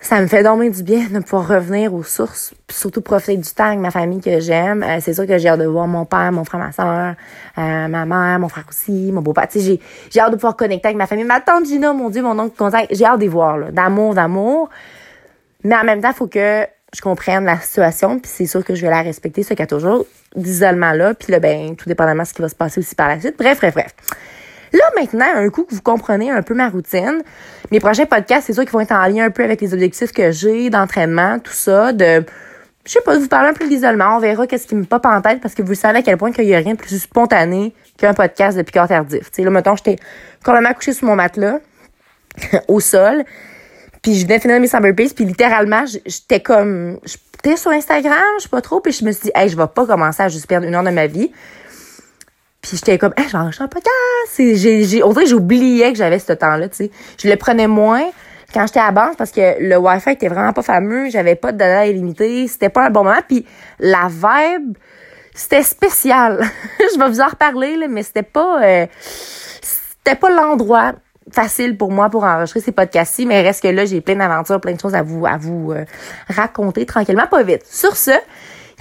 ça 0.00 0.20
me 0.20 0.26
fait 0.26 0.42
dormir 0.42 0.70
du 0.70 0.82
bien 0.82 1.08
de 1.10 1.18
pouvoir 1.20 1.48
revenir 1.48 1.92
aux 1.92 2.04
sources, 2.04 2.54
puis 2.66 2.76
surtout 2.76 3.00
profiter 3.00 3.36
du 3.36 3.50
temps 3.50 3.64
avec 3.64 3.78
ma 3.80 3.90
famille 3.90 4.20
que 4.20 4.38
j'aime. 4.40 4.82
Euh, 4.82 4.98
c'est 5.00 5.14
sûr 5.14 5.26
que 5.26 5.36
j'ai 5.38 5.48
hâte 5.48 5.58
de 5.58 5.66
voir 5.66 5.88
mon 5.88 6.04
père, 6.04 6.30
mon 6.30 6.44
frère, 6.44 6.60
ma 6.60 6.70
soeur, 6.70 7.14
euh, 7.58 7.88
ma 7.88 8.04
mère, 8.04 8.38
mon 8.38 8.48
frère 8.48 8.64
aussi, 8.68 9.10
mon 9.10 9.22
beau-père. 9.22 9.48
J'ai, 9.52 9.80
j'ai 10.10 10.20
hâte 10.20 10.30
de 10.30 10.36
pouvoir 10.36 10.54
connecter 10.54 10.88
avec 10.88 10.98
ma 10.98 11.06
famille. 11.06 11.24
Ma 11.24 11.40
tante 11.40 11.66
Gina, 11.66 11.92
mon 11.92 12.10
Dieu, 12.10 12.22
mon 12.22 12.38
oncle 12.38 12.56
contact. 12.56 12.94
J'ai 12.94 13.04
hâte 13.04 13.20
de 13.20 13.26
voir, 13.26 13.58
là, 13.58 13.70
d'amour, 13.72 14.14
d'amour. 14.14 14.70
Mais 15.64 15.74
en 15.74 15.84
même 15.84 16.00
temps, 16.00 16.10
il 16.10 16.16
faut 16.16 16.28
que 16.28 16.66
je 16.94 17.00
comprenne 17.00 17.44
la 17.44 17.58
situation, 17.58 18.18
puis 18.18 18.30
c'est 18.32 18.46
sûr 18.46 18.64
que 18.64 18.74
je 18.74 18.82
vais 18.82 18.90
la 18.90 19.02
respecter, 19.02 19.42
ce 19.42 19.48
qu'il 19.48 19.60
y 19.60 19.62
a 19.62 19.66
toujours 19.66 20.06
d'isolement-là, 20.36 21.14
puis 21.14 21.32
là, 21.32 21.40
ben, 21.40 21.74
tout 21.76 21.88
dépendamment 21.88 22.22
de 22.22 22.28
ce 22.28 22.34
qui 22.34 22.42
va 22.42 22.48
se 22.48 22.54
passer 22.54 22.80
aussi 22.80 22.94
par 22.94 23.08
la 23.08 23.20
suite. 23.20 23.36
Bref, 23.38 23.58
bref, 23.58 23.74
bref. 23.74 23.94
Là, 24.72 24.84
maintenant, 24.96 25.26
un 25.34 25.48
coup 25.48 25.64
que 25.64 25.74
vous 25.74 25.82
comprenez 25.82 26.30
un 26.30 26.42
peu 26.42 26.54
ma 26.54 26.68
routine, 26.68 27.22
mes 27.70 27.80
prochains 27.80 28.06
podcasts, 28.06 28.46
c'est 28.46 28.52
sûr 28.52 28.64
qu'ils 28.64 28.72
vont 28.72 28.80
être 28.80 28.92
en 28.92 29.06
lien 29.06 29.24
un 29.26 29.30
peu 29.30 29.44
avec 29.44 29.60
les 29.60 29.72
objectifs 29.72 30.12
que 30.12 30.30
j'ai 30.32 30.70
d'entraînement, 30.70 31.38
tout 31.38 31.52
ça, 31.52 31.92
de, 31.92 32.24
je 32.84 32.92
sais 32.92 33.00
pas, 33.00 33.18
vous 33.18 33.28
parler 33.28 33.50
un 33.50 33.54
peu 33.54 33.66
d'isolement, 33.68 34.16
on 34.16 34.18
verra 34.20 34.46
qu'est-ce 34.46 34.66
qui 34.66 34.74
me 34.74 34.84
pop 34.84 35.04
en 35.06 35.20
tête, 35.20 35.40
parce 35.40 35.54
que 35.54 35.62
vous 35.62 35.74
savez 35.74 36.00
à 36.00 36.02
quel 36.02 36.16
point 36.16 36.32
qu'il 36.32 36.44
y 36.44 36.54
a 36.54 36.58
rien 36.58 36.74
de 36.74 36.78
plus 36.78 37.02
spontané 37.02 37.74
qu'un 37.96 38.14
podcast 38.14 38.56
de 38.56 38.62
piqueur 38.62 38.88
tardif. 38.88 39.30
Tu 39.30 39.36
sais, 39.36 39.42
là, 39.42 39.50
mettons, 39.50 39.76
j'étais 39.76 39.96
complètement 40.44 40.74
couché 40.74 40.92
sur 40.92 41.06
mon 41.06 41.16
matelas, 41.16 41.60
au 42.68 42.80
sol, 42.80 43.24
puis 44.02 44.14
je 44.14 44.26
venais 44.26 44.38
finir 44.38 44.60
mes 44.60 44.68
summer 44.68 44.92
puis 44.94 45.24
littéralement, 45.24 45.84
j'étais 45.86 46.40
comme, 46.40 47.00
sur 47.54 47.70
Instagram, 47.70 48.18
je 48.38 48.44
sais 48.44 48.48
pas 48.48 48.60
trop, 48.60 48.80
puis 48.80 48.92
je 48.92 49.04
me 49.04 49.12
suis 49.12 49.24
dit, 49.24 49.30
hey, 49.34 49.48
je 49.48 49.56
vais 49.56 49.68
pas 49.68 49.86
commencer 49.86 50.22
à 50.22 50.28
juste 50.28 50.48
perdre 50.48 50.66
une 50.66 50.74
heure 50.74 50.82
de 50.82 50.90
ma 50.90 51.06
vie. 51.06 51.30
Puis 52.60 52.72
j'étais 52.78 52.98
comme, 52.98 53.14
hey, 53.16 53.28
j'enregistre 53.28 53.62
un 53.62 53.68
podcast. 53.68 53.92
J'ai, 54.36 54.84
j'ai, 54.84 55.02
j'oubliais 55.26 55.92
que 55.92 55.98
j'avais 55.98 56.18
ce 56.18 56.32
temps-là, 56.32 56.68
tu 56.68 56.76
sais. 56.76 56.90
Je 57.22 57.28
le 57.28 57.36
prenais 57.36 57.68
moins 57.68 58.10
quand 58.52 58.66
j'étais 58.66 58.80
à 58.80 58.90
banque 58.90 59.16
parce 59.16 59.30
que 59.30 59.60
le 59.60 59.76
Wi-Fi 59.76 60.10
était 60.10 60.28
vraiment 60.28 60.52
pas 60.52 60.62
fameux, 60.62 61.10
j'avais 61.10 61.36
pas 61.36 61.52
de 61.52 61.58
data 61.58 61.86
illimité, 61.86 62.48
c'était 62.48 62.68
pas 62.68 62.86
un 62.86 62.90
bon 62.90 63.04
moment, 63.04 63.20
puis 63.26 63.46
la 63.78 64.08
vibe, 64.08 64.76
c'était 65.34 65.62
spécial. 65.62 66.44
je 66.80 66.98
vais 66.98 67.08
vous 67.08 67.20
en 67.20 67.28
reparler, 67.28 67.76
là, 67.76 67.86
mais 67.88 68.02
c'était 68.02 68.22
pas, 68.22 68.62
euh, 68.62 68.86
c'était 69.00 70.16
pas 70.18 70.30
l'endroit 70.30 70.94
facile 71.30 71.76
pour 71.76 71.90
moi 71.90 72.10
pour 72.10 72.24
enregistrer 72.24 72.60
ces 72.60 72.72
podcasts-ci, 72.72 73.26
mais 73.26 73.42
reste 73.42 73.62
que 73.62 73.68
là, 73.68 73.84
j'ai 73.84 74.00
plein 74.00 74.16
d'aventures, 74.16 74.60
plein 74.60 74.72
de 74.72 74.80
choses 74.80 74.94
à 74.94 75.02
vous, 75.02 75.26
à 75.26 75.36
vous 75.36 75.72
euh, 75.72 75.84
raconter 76.28 76.86
tranquillement, 76.86 77.26
pas 77.26 77.42
vite. 77.42 77.66
Sur 77.66 77.96
ce, 77.96 78.12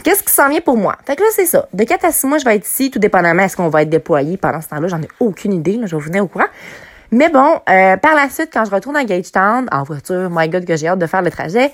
qu'est-ce 0.03 0.23
qui 0.23 0.31
s'en 0.31 0.49
vient 0.49 0.61
pour 0.61 0.77
moi? 0.77 0.95
Fait 1.05 1.15
que 1.15 1.21
là, 1.21 1.29
c'est 1.31 1.45
ça. 1.45 1.67
De 1.73 1.83
4 1.83 2.05
à 2.05 2.11
6 2.11 2.27
mois, 2.27 2.37
je 2.37 2.45
vais 2.45 2.55
être 2.55 2.67
ici, 2.67 2.91
tout 2.91 2.99
dépendamment 2.99 3.43
est-ce 3.43 3.57
qu'on 3.57 3.69
va 3.69 3.81
être 3.81 3.89
déployé 3.89 4.37
pendant 4.37 4.61
ce 4.61 4.69
temps-là. 4.69 4.87
J'en 4.87 5.01
ai 5.01 5.09
aucune 5.19 5.53
idée, 5.53 5.79
je 5.83 5.95
vais 5.95 6.01
vous 6.01 6.07
venir 6.07 6.23
au 6.23 6.27
courant. 6.27 6.45
Mais 7.11 7.29
bon, 7.29 7.59
euh, 7.69 7.97
par 7.97 8.15
la 8.15 8.29
suite, 8.29 8.49
quand 8.51 8.65
je 8.65 8.71
retourne 8.71 8.95
à 8.95 9.05
Gagetown, 9.05 9.67
en 9.71 9.83
voiture, 9.83 10.29
my 10.31 10.49
God, 10.49 10.65
que 10.65 10.75
j'ai 10.75 10.87
hâte 10.87 10.99
de 10.99 11.05
faire 11.05 11.21
le 11.21 11.31
trajet, 11.31 11.71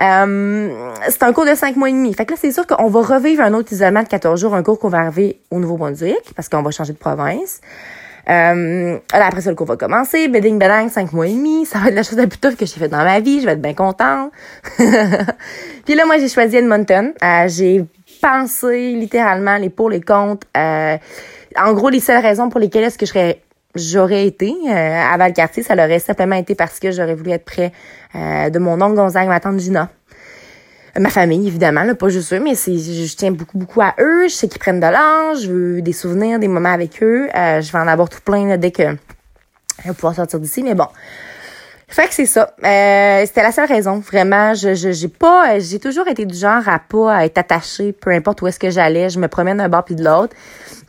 euh, 0.00 0.92
c'est 1.08 1.22
un 1.22 1.32
cours 1.32 1.44
de 1.44 1.54
5 1.54 1.76
mois 1.76 1.90
et 1.90 1.92
demi. 1.92 2.14
Fait 2.14 2.24
que 2.24 2.32
là, 2.32 2.38
c'est 2.40 2.52
sûr 2.52 2.66
qu'on 2.66 2.88
va 2.88 3.02
revivre 3.02 3.42
un 3.42 3.52
autre 3.52 3.72
isolement 3.72 4.02
de 4.02 4.08
14 4.08 4.40
jours, 4.40 4.54
un 4.54 4.62
cours 4.62 4.78
qu'on 4.78 4.88
va 4.88 4.98
arriver 4.98 5.40
au 5.50 5.58
Nouveau-Brunswick, 5.58 6.32
parce 6.34 6.48
qu'on 6.48 6.62
va 6.62 6.70
changer 6.70 6.92
de 6.92 6.98
province. 6.98 7.60
Euh, 8.28 8.98
après 9.12 9.40
ça, 9.40 9.50
le 9.50 9.56
cours 9.56 9.66
va 9.66 9.76
commencer. 9.76 10.28
Bedding, 10.28 10.58
bedang, 10.58 10.88
cinq 10.88 11.12
mois 11.12 11.26
et 11.26 11.32
demi. 11.32 11.66
Ça 11.66 11.78
va 11.78 11.88
être 11.88 11.94
la 11.94 12.02
chose 12.02 12.18
la 12.18 12.26
plus 12.26 12.38
tough 12.38 12.56
que 12.56 12.66
j'ai 12.66 12.78
faite 12.78 12.90
dans 12.90 13.04
ma 13.04 13.20
vie. 13.20 13.40
Je 13.40 13.46
vais 13.46 13.52
être 13.52 13.62
bien 13.62 13.74
contente. 13.74 14.32
Puis 15.84 15.94
là, 15.94 16.04
moi, 16.06 16.18
j'ai 16.18 16.28
choisi 16.28 16.56
Edmonton. 16.56 17.12
Euh, 17.22 17.48
j'ai 17.48 17.84
pensé 18.20 18.92
littéralement 18.92 19.56
les 19.56 19.70
pour, 19.70 19.90
les 19.90 20.00
contre. 20.00 20.46
Euh, 20.56 20.96
en 21.56 21.72
gros, 21.72 21.88
les 21.88 22.00
seules 22.00 22.22
raisons 22.22 22.48
pour 22.48 22.60
lesquelles 22.60 22.84
est-ce 22.84 22.98
que 22.98 23.36
j'aurais 23.74 24.26
été 24.26 24.54
euh, 24.68 25.12
à 25.12 25.16
Valcartier, 25.16 25.62
ça 25.62 25.74
l'aurait 25.74 25.98
simplement 25.98 26.36
été 26.36 26.54
parce 26.54 26.78
que 26.78 26.90
j'aurais 26.90 27.14
voulu 27.14 27.30
être 27.30 27.44
près 27.44 27.72
de 28.14 28.58
mon 28.58 28.80
oncle 28.82 28.96
Gonzague, 28.96 29.28
ma 29.28 29.38
tante 29.38 29.60
Gina 29.60 29.88
ma 30.98 31.10
famille, 31.10 31.46
évidemment, 31.46 31.84
là, 31.84 31.94
pas 31.94 32.08
juste 32.08 32.32
eux, 32.32 32.40
mais 32.40 32.54
c'est, 32.54 32.76
je 32.76 33.16
tiens 33.16 33.30
beaucoup, 33.30 33.58
beaucoup 33.58 33.80
à 33.80 33.94
eux. 34.00 34.28
Je 34.28 34.34
sais 34.34 34.48
qu'ils 34.48 34.58
prennent 34.58 34.80
de 34.80 34.86
l'âge, 34.86 35.42
je 35.42 35.52
veux 35.52 35.82
des 35.82 35.92
souvenirs, 35.92 36.38
des 36.38 36.48
moments 36.48 36.72
avec 36.72 37.02
eux. 37.02 37.28
Euh, 37.34 37.60
je 37.60 37.70
vais 37.70 37.78
en 37.78 37.86
avoir 37.86 38.08
tout 38.08 38.20
plein 38.20 38.46
là, 38.46 38.56
dès 38.56 38.70
que 38.70 38.82
je 39.82 39.88
vais 39.88 39.94
pouvoir 39.94 40.14
sortir 40.14 40.40
d'ici, 40.40 40.62
mais 40.62 40.74
bon. 40.74 40.88
Fait 41.88 42.06
que 42.06 42.14
c'est 42.14 42.26
ça. 42.26 42.54
Euh, 42.64 43.22
c'était 43.26 43.42
la 43.42 43.50
seule 43.50 43.66
raison. 43.66 43.98
Vraiment, 43.98 44.54
je, 44.54 44.74
je 44.74 44.92
j'ai 44.92 45.08
pas, 45.08 45.58
j'ai 45.58 45.80
toujours 45.80 46.06
été 46.06 46.24
du 46.24 46.36
genre 46.36 46.68
à 46.68 46.78
pas 46.78 47.24
être 47.24 47.38
attachée, 47.38 47.92
peu 47.92 48.10
importe 48.10 48.42
où 48.42 48.46
est-ce 48.46 48.60
que 48.60 48.70
j'allais. 48.70 49.10
Je 49.10 49.18
me 49.18 49.26
promène 49.26 49.56
d'un 49.56 49.68
bord 49.68 49.84
puis 49.84 49.96
de 49.96 50.04
l'autre 50.04 50.36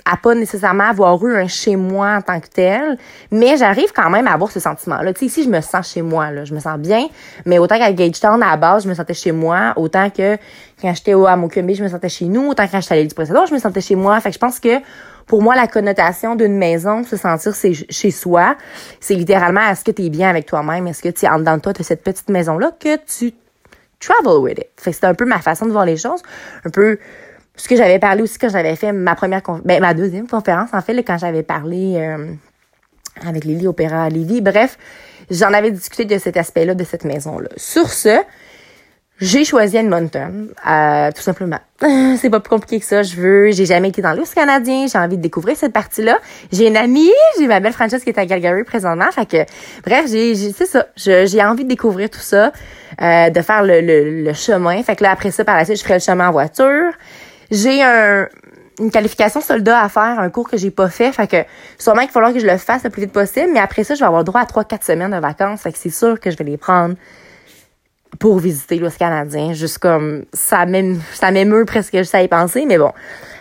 à 0.05 0.17
pas 0.17 0.35
nécessairement 0.35 0.85
avoir 0.85 1.23
eu 1.25 1.35
un 1.35 1.47
chez 1.47 1.75
moi 1.75 2.15
en 2.17 2.21
tant 2.21 2.39
que 2.39 2.47
tel, 2.47 2.97
mais 3.31 3.57
j'arrive 3.57 3.91
quand 3.93 4.09
même 4.09 4.27
à 4.27 4.33
avoir 4.33 4.51
ce 4.51 4.59
sentiment-là. 4.59 5.13
Tu 5.13 5.19
sais, 5.19 5.25
ici, 5.25 5.43
je 5.43 5.49
me 5.49 5.61
sens 5.61 5.93
chez 5.93 6.01
moi, 6.01 6.31
là, 6.31 6.45
je 6.45 6.53
me 6.53 6.59
sens 6.59 6.77
bien, 6.77 7.07
mais 7.45 7.59
autant 7.59 7.77
qu'à 7.77 7.91
Gagetown, 7.91 8.41
à 8.41 8.51
la 8.51 8.57
base, 8.57 8.83
je 8.83 8.89
me 8.89 8.93
sentais 8.93 9.13
chez 9.13 9.31
moi, 9.31 9.73
autant 9.75 10.09
que 10.09 10.37
quand 10.81 10.93
j'étais 10.93 11.13
au 11.13 11.27
Amokumbi, 11.27 11.75
je 11.75 11.83
me 11.83 11.89
sentais 11.89 12.09
chez 12.09 12.25
nous, 12.25 12.49
autant 12.49 12.67
quand 12.67 12.81
j'étais 12.81 12.93
à 12.93 12.97
l'île 12.97 13.07
du 13.07 13.15
précédent, 13.15 13.45
je 13.45 13.53
me 13.53 13.59
sentais 13.59 13.81
chez 13.81 13.95
moi. 13.95 14.19
Fait 14.19 14.29
que 14.29 14.33
je 14.33 14.39
pense 14.39 14.59
que 14.59 14.79
pour 15.27 15.41
moi, 15.41 15.55
la 15.55 15.67
connotation 15.67 16.35
d'une 16.35 16.57
maison, 16.57 17.03
se 17.03 17.15
sentir 17.15 17.53
chez 17.55 18.11
soi, 18.11 18.57
c'est 18.99 19.13
littéralement 19.13 19.61
est-ce 19.61 19.83
que 19.83 19.91
tu 19.91 20.03
es 20.03 20.09
bien 20.09 20.29
avec 20.29 20.45
toi-même, 20.45 20.87
est-ce 20.87 21.01
que 21.01 21.09
tu 21.09 21.27
en 21.27 21.39
dedans 21.39 21.57
de 21.57 21.61
toi, 21.61 21.73
tu 21.73 21.83
cette 21.83 22.03
petite 22.03 22.29
maison-là 22.29 22.71
que 22.79 22.97
tu 22.97 23.33
travel 23.99 24.41
with 24.41 24.57
it? 24.57 24.67
Fait 24.77 24.91
que 24.91 24.97
c'est 24.97 25.05
un 25.05 25.13
peu 25.13 25.25
ma 25.25 25.39
façon 25.39 25.65
de 25.67 25.71
voir 25.71 25.85
les 25.85 25.97
choses, 25.97 26.21
un 26.65 26.69
peu 26.69 26.97
ce 27.61 27.67
que 27.67 27.75
j'avais 27.75 27.99
parlé 27.99 28.23
aussi 28.23 28.39
quand 28.39 28.49
j'avais 28.49 28.75
fait 28.75 28.91
ma 28.91 29.13
première 29.13 29.41
ben, 29.63 29.79
ma 29.79 29.93
deuxième 29.93 30.27
conférence 30.27 30.69
en 30.73 30.81
fait 30.81 30.97
quand 31.03 31.17
j'avais 31.19 31.43
parlé 31.43 31.95
euh, 31.97 32.33
avec 33.25 33.45
Lily 33.45 33.67
Opéra 33.67 34.05
à. 34.05 34.09
Bref, 34.09 34.77
j'en 35.29 35.53
avais 35.53 35.69
discuté 35.69 36.05
de 36.05 36.17
cet 36.17 36.37
aspect-là 36.37 36.73
de 36.73 36.83
cette 36.83 37.05
maison-là. 37.05 37.49
Sur 37.57 37.89
ce, 37.91 38.17
j'ai 39.19 39.45
choisi 39.45 39.77
Edmonton, 39.77 40.47
euh, 40.67 41.11
tout 41.11 41.21
simplement. 41.21 41.59
c'est 42.17 42.31
pas 42.31 42.39
plus 42.39 42.49
compliqué 42.49 42.79
que 42.79 42.85
ça. 42.85 43.03
Je 43.03 43.15
veux, 43.15 43.51
j'ai 43.51 43.67
jamais 43.67 43.89
été 43.89 44.01
dans 44.01 44.13
l'Ouest 44.13 44.33
canadien. 44.33 44.87
J'ai 44.91 44.97
envie 44.97 45.17
de 45.17 45.21
découvrir 45.21 45.55
cette 45.55 45.73
partie-là. 45.73 46.17
J'ai 46.51 46.67
une 46.67 46.77
amie, 46.77 47.11
j'ai 47.37 47.45
ma 47.45 47.59
belle 47.59 47.73
Frances 47.73 48.03
qui 48.03 48.09
est 48.09 48.17
à 48.17 48.25
Calgary 48.25 48.63
présentement. 48.63 49.11
Fait 49.11 49.27
que, 49.27 49.45
bref, 49.85 50.05
j'ai, 50.09 50.33
c'est 50.33 50.65
ça. 50.65 50.87
j'ai 50.95 51.43
envie 51.43 51.63
de 51.63 51.69
découvrir 51.69 52.09
tout 52.09 52.19
ça, 52.19 52.51
euh, 52.99 53.29
de 53.29 53.41
faire 53.43 53.61
le, 53.61 53.81
le, 53.81 54.23
le, 54.23 54.33
chemin. 54.33 54.81
Fait 54.81 54.95
que 54.95 55.03
là, 55.03 55.11
après 55.11 55.29
ça, 55.29 55.45
par 55.45 55.55
la 55.55 55.65
suite, 55.65 55.77
je 55.77 55.83
ferai 55.83 55.95
le 55.95 55.99
chemin 55.99 56.29
en 56.29 56.31
voiture. 56.31 56.91
J'ai 57.51 57.83
un, 57.83 58.27
une 58.79 58.91
qualification 58.91 59.41
soldat 59.41 59.81
à 59.81 59.89
faire, 59.89 60.19
un 60.19 60.29
cours 60.29 60.49
que 60.49 60.57
j'ai 60.57 60.71
pas 60.71 60.89
fait. 60.89 61.11
Fait 61.11 61.27
que 61.27 61.37
sûrement 61.77 62.01
qu'il 62.01 62.09
va 62.09 62.13
falloir 62.13 62.33
que 62.33 62.39
je 62.39 62.47
le 62.47 62.57
fasse 62.57 62.83
le 62.83 62.89
plus 62.89 63.03
vite 63.03 63.11
possible. 63.11 63.49
Mais 63.53 63.59
après 63.59 63.83
ça, 63.83 63.93
je 63.93 63.99
vais 63.99 64.05
avoir 64.05 64.23
droit 64.23 64.41
à 64.41 64.45
3-4 64.45 64.85
semaines 64.85 65.11
de 65.11 65.17
vacances. 65.17 65.61
Fait 65.61 65.71
que 65.71 65.77
c'est 65.77 65.89
sûr 65.89 66.19
que 66.19 66.31
je 66.31 66.37
vais 66.37 66.45
les 66.45 66.57
prendre 66.57 66.95
pour 68.19 68.39
visiter 68.39 68.77
l'Ouest 68.77 68.97
canadien. 68.97 69.53
Juste 69.53 69.77
comme, 69.79 70.25
ça 70.33 70.65
m'émeut 70.65 71.65
presque 71.65 71.95
juste 71.95 72.15
à 72.15 72.21
y 72.21 72.27
penser, 72.27 72.65
mais 72.65 72.77
bon. 72.77 72.91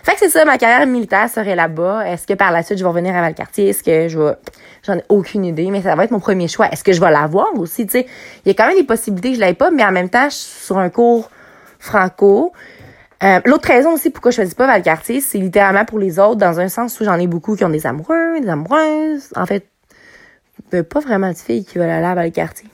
Fait 0.03 0.13
que 0.13 0.19
c'est 0.19 0.29
ça, 0.29 0.45
ma 0.45 0.57
carrière 0.57 0.85
militaire 0.87 1.29
serait 1.29 1.55
là-bas. 1.55 2.07
Est-ce 2.07 2.25
que 2.25 2.33
par 2.33 2.51
la 2.51 2.63
suite, 2.63 2.79
je 2.79 2.83
vais 2.83 2.89
revenir 2.89 3.15
à 3.15 3.21
Valcartier? 3.21 3.69
Est-ce 3.69 3.83
que 3.83 4.07
je 4.07 4.19
vais... 4.19 4.33
J'en 4.83 4.97
ai 4.97 5.03
aucune 5.09 5.45
idée, 5.45 5.69
mais 5.69 5.81
ça 5.81 5.95
va 5.95 6.05
être 6.05 6.11
mon 6.11 6.19
premier 6.19 6.47
choix. 6.47 6.67
Est-ce 6.69 6.83
que 6.83 6.91
je 6.91 6.99
vais 6.99 7.11
l'avoir 7.11 7.53
aussi? 7.55 7.87
Il 7.93 8.05
y 8.45 8.49
a 8.49 8.53
quand 8.53 8.65
même 8.67 8.77
des 8.77 8.83
possibilités 8.83 9.29
que 9.29 9.35
je 9.35 9.41
l'ai 9.41 9.53
pas, 9.53 9.69
mais 9.69 9.85
en 9.85 9.91
même 9.91 10.09
temps, 10.09 10.25
je 10.25 10.35
suis 10.35 10.65
sur 10.65 10.79
un 10.79 10.89
cours 10.89 11.29
franco. 11.77 12.51
Euh, 13.23 13.39
l'autre 13.45 13.67
raison 13.67 13.93
aussi 13.93 14.09
pourquoi 14.09 14.31
je 14.31 14.37
choisis 14.37 14.55
pas 14.55 14.65
Valcartier, 14.65 15.21
c'est 15.21 15.37
littéralement 15.37 15.85
pour 15.85 15.99
les 15.99 16.17
autres, 16.17 16.37
dans 16.37 16.59
un 16.59 16.69
sens 16.69 16.99
où 16.99 17.03
j'en 17.03 17.19
ai 17.19 17.27
beaucoup 17.27 17.55
qui 17.55 17.63
ont 17.63 17.69
des 17.69 17.85
amoureux, 17.85 18.39
des 18.41 18.49
amoureuses. 18.49 19.29
En 19.35 19.45
fait, 19.45 19.67
pas 20.71 20.99
vraiment 20.99 21.29
de 21.29 21.37
filles 21.37 21.65
qui 21.65 21.77
veulent 21.77 21.89
aller 21.89 22.05
à 22.05 22.15
Valcartier. 22.15 22.69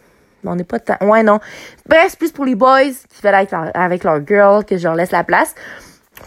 On 0.45 0.55
n'est 0.55 0.63
pas. 0.63 0.77
Ouais, 1.01 1.23
non. 1.23 1.39
Bref, 1.87 2.17
plus 2.17 2.31
pour 2.31 2.45
les 2.45 2.55
boys 2.55 2.83
qui 2.83 3.21
veulent 3.21 3.35
être 3.35 3.53
avec 3.73 4.03
leur 4.03 4.25
girl 4.25 4.63
que 4.63 4.77
je 4.77 4.83
leur 4.83 4.95
laisse 4.95 5.11
la 5.11 5.23
place. 5.23 5.53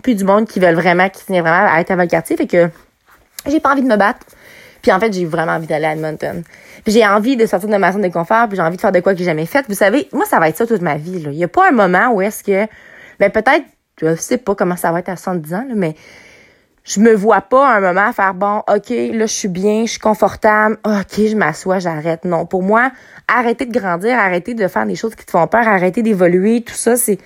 Puis 0.03 0.15
du 0.15 0.25
monde 0.25 0.47
qui 0.47 0.61
veulent 0.61 0.75
vraiment, 0.75 1.09
qui 1.09 1.25
tient 1.25 1.41
vraiment 1.41 1.73
à 1.73 1.81
être 1.81 1.91
à 1.91 1.97
Valcartier. 1.97 2.37
Fait 2.37 2.47
que 2.47 2.69
j'ai 3.47 3.61
pas 3.61 3.73
envie 3.73 3.83
de 3.83 3.89
me 3.89 3.97
battre. 3.97 4.27
Puis 4.83 4.93
en 4.93 5.01
fait, 5.01 5.13
j'ai 5.13 5.25
vraiment 5.25 5.53
envie 5.53 5.67
d'aller 5.67 5.87
à 5.87 5.93
Edmonton. 5.93 6.43
Puis 6.85 6.93
j'ai 6.93 7.07
envie 7.07 7.37
de 7.37 7.47
sortir 7.47 7.69
de 7.69 7.77
ma 7.77 7.93
zone 7.93 8.03
de 8.03 8.09
confort, 8.09 8.49
puis 8.49 8.57
j'ai 8.57 8.63
envie 8.63 8.77
de 8.77 8.81
faire 8.81 8.93
de 8.93 9.01
quoi 9.01 9.13
que 9.13 9.19
j'ai 9.19 9.25
jamais 9.25 9.47
fait. 9.47 9.65
Vous 9.69 9.75
savez, 9.75 10.09
moi, 10.13 10.25
ça 10.27 10.39
va 10.39 10.49
être 10.49 10.57
ça 10.57 10.67
toute 10.67 10.83
ma 10.83 10.97
vie. 10.97 11.23
Il 11.27 11.35
y 11.35 11.45
a 11.45 11.49
pas 11.49 11.69
un 11.69 11.73
moment 11.73 12.13
où 12.13 12.21
est-ce 12.23 12.43
que... 12.45 12.67
Ben 13.19 13.31
peut-être, 13.31 13.65
je 14.01 14.15
sais 14.17 14.39
pas 14.39 14.55
comment 14.55 14.77
ça 14.77 14.93
va 14.93 15.01
être 15.01 15.09
à 15.09 15.17
70 15.17 15.55
ans, 15.55 15.65
là, 15.69 15.75
mais 15.75 15.95
je 16.85 17.01
me 17.01 17.15
vois 17.15 17.43
pas 17.43 17.69
un 17.69 17.81
moment 17.81 18.09
à 18.09 18.13
faire 18.13 18.35
bon, 18.35 18.63
OK, 18.69 18.89
là, 18.91 19.27
je 19.27 19.33
suis 19.33 19.49
bien, 19.49 19.85
je 19.85 19.93
suis 19.93 20.01
confortable, 20.01 20.79
OK, 20.85 21.15
je 21.19 21.37
m'assois, 21.37 21.79
j'arrête. 21.79 22.25
Non, 22.25 22.47
pour 22.47 22.63
moi, 22.63 22.91
arrêter 23.29 23.67
de 23.67 23.79
grandir, 23.79 24.19
arrêter 24.19 24.55
de 24.55 24.67
faire 24.67 24.87
des 24.87 24.97
choses 24.97 25.15
qui 25.15 25.25
te 25.25 25.31
font 25.31 25.47
peur, 25.47 25.69
arrêter 25.69 26.03
d'évoluer, 26.03 26.63
tout 26.63 26.75
ça, 26.75 26.97
c'est 26.97 27.19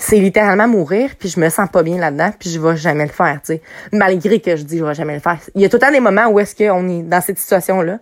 c'est 0.00 0.18
littéralement 0.18 0.68
mourir, 0.68 1.10
puis 1.18 1.28
je 1.28 1.40
me 1.40 1.48
sens 1.48 1.68
pas 1.68 1.82
bien 1.82 1.98
là-dedans, 1.98 2.30
puis 2.38 2.50
je 2.50 2.60
vais 2.60 2.76
jamais 2.76 3.04
le 3.04 3.10
faire, 3.10 3.40
tu 3.44 3.54
sais. 3.54 3.62
Malgré 3.92 4.38
que 4.40 4.54
je 4.54 4.62
dis 4.62 4.78
je 4.78 4.84
vais 4.84 4.94
jamais 4.94 5.14
le 5.14 5.20
faire. 5.20 5.38
Il 5.56 5.60
y 5.60 5.64
a 5.64 5.68
tout 5.68 5.76
le 5.76 5.80
temps 5.80 5.90
des 5.90 5.98
moments 5.98 6.28
où 6.28 6.38
est-ce 6.38 6.54
qu'on 6.54 6.88
est 6.88 7.02
dans 7.02 7.20
cette 7.20 7.38
situation-là, 7.38 7.98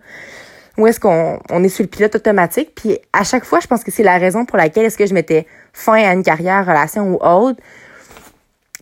où 0.77 0.85
est-ce 0.85 0.99
qu'on 0.99 1.39
on 1.49 1.63
est 1.63 1.69
sur 1.69 1.83
le 1.83 1.89
pilote 1.89 2.15
automatique, 2.15 2.73
puis 2.75 2.99
à 3.13 3.23
chaque 3.23 3.45
fois, 3.45 3.59
je 3.59 3.67
pense 3.67 3.83
que 3.83 3.91
c'est 3.91 4.03
la 4.03 4.19
raison 4.19 4.45
pour 4.45 4.57
laquelle 4.57 4.85
est-ce 4.85 4.97
que 4.97 5.07
je 5.07 5.13
mettais 5.15 5.47
fin 5.73 6.03
à 6.03 6.13
une 6.13 6.21
carrière, 6.21 6.63
relation 6.67 7.13
ou 7.13 7.15
autre, 7.15 7.59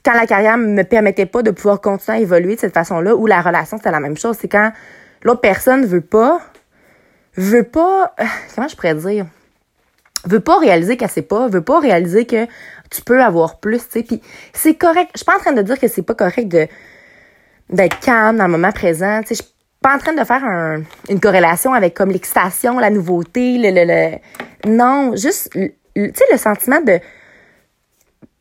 quand 0.05 0.13
la 0.13 0.27
carrière 0.27 0.57
me 0.57 0.83
permettait 0.83 1.25
pas 1.25 1.41
de 1.41 1.50
pouvoir 1.50 1.81
continuer 1.81 2.19
à 2.19 2.21
évoluer 2.21 2.55
de 2.55 2.59
cette 2.59 2.74
façon-là, 2.74 3.15
ou 3.15 3.25
la 3.25 3.41
relation, 3.41 3.77
c'était 3.77 3.91
la 3.91 4.00
même 4.00 4.17
chose, 4.17 4.38
c'est 4.39 4.47
quand 4.47 4.71
l'autre 5.24 5.41
personne 5.41 5.85
veut 5.85 6.01
pas, 6.01 6.39
veut 7.35 7.63
pas, 7.63 8.13
euh, 8.19 8.24
comment 8.53 8.67
je 8.67 8.75
pourrais 8.75 8.93
dire, 8.93 9.25
veut 10.25 10.39
pas 10.39 10.59
réaliser 10.59 10.95
qu'elle 10.95 11.09
sait 11.09 11.24
pas, 11.24 11.47
veut 11.47 11.63
pas 11.63 11.79
réaliser 11.79 12.25
que 12.25 12.45
tu 12.91 13.01
peux 13.01 13.21
avoir 13.21 13.59
plus, 13.59 13.79
tu 13.79 14.00
sais. 14.00 14.03
Puis 14.03 14.21
c'est 14.53 14.75
correct. 14.75 15.09
Je 15.15 15.19
suis 15.19 15.25
pas 15.25 15.35
en 15.35 15.39
train 15.39 15.53
de 15.53 15.62
dire 15.63 15.79
que 15.79 15.88
c'est 15.88 16.03
pas 16.03 16.15
correct 16.15 16.47
de 16.47 16.67
d'être 17.71 18.00
calme 18.00 18.38
dans 18.38 18.45
le 18.45 18.51
moment 18.51 18.71
présent. 18.71 19.21
Tu 19.21 19.29
sais, 19.29 19.35
je 19.35 19.41
suis 19.41 19.53
pas 19.81 19.95
en 19.95 19.97
train 19.97 20.13
de 20.13 20.24
faire 20.24 20.43
une 21.09 21.19
corrélation 21.19 21.74
avec 21.74 21.95
comme 21.95 22.12
l'excitation, 22.12 22.77
la 22.77 22.91
nouveauté, 22.91 23.57
le, 23.57 23.71
le, 23.71 23.85
le... 23.85 24.69
non, 24.69 25.15
juste, 25.15 25.50
tu 25.51 25.71
sais, 25.95 26.25
le 26.31 26.38
sentiment 26.38 26.79
de 26.81 27.00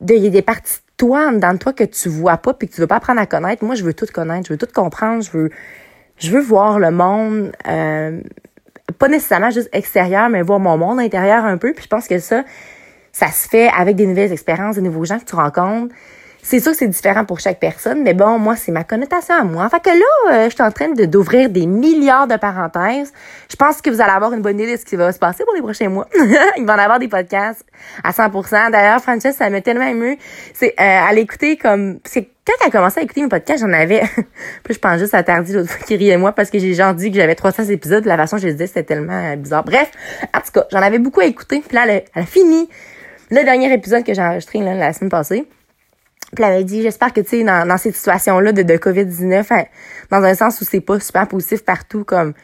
de 0.01 0.15
y 0.15 0.27
a 0.27 0.31
des 0.31 0.43
parties 0.43 0.81
de 0.95 1.07
toi 1.07 1.33
dans 1.33 1.59
toi 1.59 1.73
que 1.73 1.85
tu 1.85 2.09
vois 2.09 2.37
pas 2.37 2.55
puis 2.55 2.69
que 2.69 2.75
tu 2.75 2.81
veux 2.81 2.87
pas 2.87 2.97
apprendre 2.97 3.21
à 3.21 3.27
connaître. 3.27 3.65
Moi, 3.65 3.75
je 3.75 3.85
veux 3.85 3.95
tout 3.95 4.07
connaître, 4.13 4.49
je 4.49 4.53
veux 4.53 4.59
tout 4.59 4.69
comprendre, 4.73 5.23
je 5.23 5.31
veux 5.31 5.51
je 6.17 6.31
veux 6.31 6.41
voir 6.41 6.79
le 6.79 6.91
monde. 6.91 7.53
Euh, 7.69 8.21
pas 8.99 9.09
nécessairement 9.09 9.51
juste 9.51 9.69
extérieur, 9.73 10.29
mais 10.29 10.43
voir 10.43 10.61
mon 10.61 10.77
monde 10.77 11.01
intérieur 11.01 11.45
un 11.45 11.57
peu. 11.57 11.73
Puis 11.73 11.85
je 11.85 11.89
pense 11.89 12.07
que 12.07 12.19
ça, 12.19 12.45
ça 13.13 13.29
se 13.29 13.49
fait 13.49 13.69
avec 13.69 13.97
des 13.97 14.07
nouvelles 14.07 14.33
expériences, 14.33 14.77
des 14.77 14.83
nouveaux 14.83 15.05
gens 15.05 15.19
que 15.19 15.25
tu 15.25 15.35
rencontres. 15.35 15.95
C'est 16.47 16.61
sûr 16.61 16.73
que 16.73 16.79
c'est 16.79 16.89
différent 16.89 17.25
pour 17.25 17.41
chaque 17.41 17.59
personne, 17.59 18.03
mais 18.03 18.13
bon, 18.13 18.39
moi, 18.39 18.55
c'est 18.55 18.71
ma 18.71 18.85
connotation 18.85 19.35
à 19.35 19.45
moi. 19.45 19.67
Fait 19.71 19.81
que 19.81 19.89
là, 19.89 20.35
euh, 20.35 20.51
je 20.51 20.55
suis 20.55 20.63
en 20.63 20.71
train 20.71 20.91
de 20.91 21.07
d'ouvrir 21.07 21.49
des 21.49 21.65
milliards 21.67 22.27
de 22.27 22.37
parenthèses. 22.37 23.15
Je 23.51 23.57
pense 23.57 23.81
que 23.81 23.89
vous 23.89 24.03
allez 24.03 24.13
avoir 24.13 24.35
une 24.35 24.43
bonne 24.43 24.61
idée 24.61 24.73
de 24.73 24.77
ce 24.79 24.85
qui 24.85 24.97
va 24.97 25.11
se 25.11 25.19
passer 25.19 25.43
pour 25.45 25.55
les 25.55 25.63
prochains 25.63 25.89
mois. 25.89 26.07
Il 26.59 26.67
va 26.67 26.75
en 26.75 26.79
avoir 26.79 26.99
des 26.99 27.09
podcasts 27.09 27.65
à 28.03 28.11
100%. 28.11 28.71
D'ailleurs, 28.71 29.01
Frances, 29.01 29.35
ça 29.35 29.49
m'a 29.49 29.63
tellement 29.63 29.87
ému. 29.87 30.19
C'est 30.53 30.75
euh, 30.79 31.09
à 31.09 31.11
l'écouter 31.15 31.57
comme... 31.57 31.99
C'est 32.05 32.29
quand 32.47 32.53
elle 32.61 32.69
a 32.69 32.71
commencé 32.71 33.01
à 33.01 33.05
écouter 33.05 33.23
mes 33.23 33.29
podcasts, 33.31 33.61
j'en 33.65 33.73
avais... 33.73 34.03
Puis 34.65 34.75
je 34.75 34.79
pense 34.79 34.99
juste 34.99 35.15
à 35.15 35.23
Tardy 35.23 35.55
l'autre 35.55 35.71
fois 35.71 35.87
qui 35.87 35.97
riait 35.97 36.19
moi 36.19 36.33
parce 36.33 36.51
que 36.51 36.59
j'ai 36.59 36.75
genre 36.75 36.93
dit 36.93 37.11
que 37.11 37.17
j'avais 37.17 37.37
300 37.37 37.71
épisodes. 37.71 38.05
La 38.05 38.19
façon 38.19 38.37
que 38.37 38.43
je 38.43 38.49
le 38.49 38.53
disais, 38.53 38.67
c'était 38.67 38.83
tellement 38.83 39.33
euh, 39.33 39.37
bizarre. 39.37 39.65
Bref, 39.65 39.91
en 40.35 40.41
tout 40.41 40.53
cas, 40.53 40.67
j'en 40.71 40.83
avais 40.83 40.99
beaucoup 40.99 41.21
à 41.21 41.25
écouter. 41.25 41.63
Puis 41.67 41.75
là, 41.75 41.87
elle 41.89 42.05
a, 42.15 42.27
fini 42.27 42.69
le 43.31 43.43
dernier 43.45 43.73
épisode 43.73 44.05
que 44.05 44.13
j'ai 44.13 44.21
enregistré 44.21 44.59
là, 44.59 44.75
la 44.75 44.93
semaine 44.93 45.09
passée. 45.09 45.49
J'espère 46.37 47.13
que, 47.13 47.21
tu 47.21 47.29
sais, 47.29 47.45
dans, 47.45 47.67
dans 47.67 47.77
cette 47.77 47.95
situation-là 47.95 48.53
de, 48.53 48.63
de 48.63 48.75
COVID-19, 48.75 49.47
hein, 49.51 49.65
dans 50.11 50.23
un 50.23 50.35
sens 50.35 50.61
où 50.61 50.65
c'est 50.65 50.81
pas 50.81 51.01
super 51.01 51.29
positif 51.29 51.65
partout, 51.65 52.05
comme, 52.05 52.35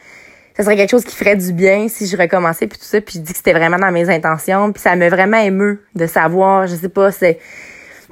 ça 0.55 0.63
serait 0.63 0.75
quelque 0.75 0.91
chose 0.91 1.05
qui 1.05 1.15
ferait 1.15 1.35
du 1.35 1.53
bien 1.53 1.87
si 1.87 2.07
je 2.07 2.17
recommençais, 2.17 2.67
puis 2.67 2.77
tout 2.77 2.85
ça. 2.85 3.01
Puis 3.01 3.15
je 3.15 3.19
dis 3.19 3.31
que 3.31 3.37
c'était 3.37 3.53
vraiment 3.53 3.77
dans 3.77 3.91
mes 3.91 4.09
intentions. 4.09 4.71
Puis 4.71 4.81
ça 4.81 4.95
m'a 4.95 5.09
vraiment 5.09 5.37
émeu 5.37 5.83
de 5.95 6.05
savoir, 6.07 6.67
je 6.67 6.75
sais 6.75 6.89
pas, 6.89 7.11
c'est... 7.11 7.39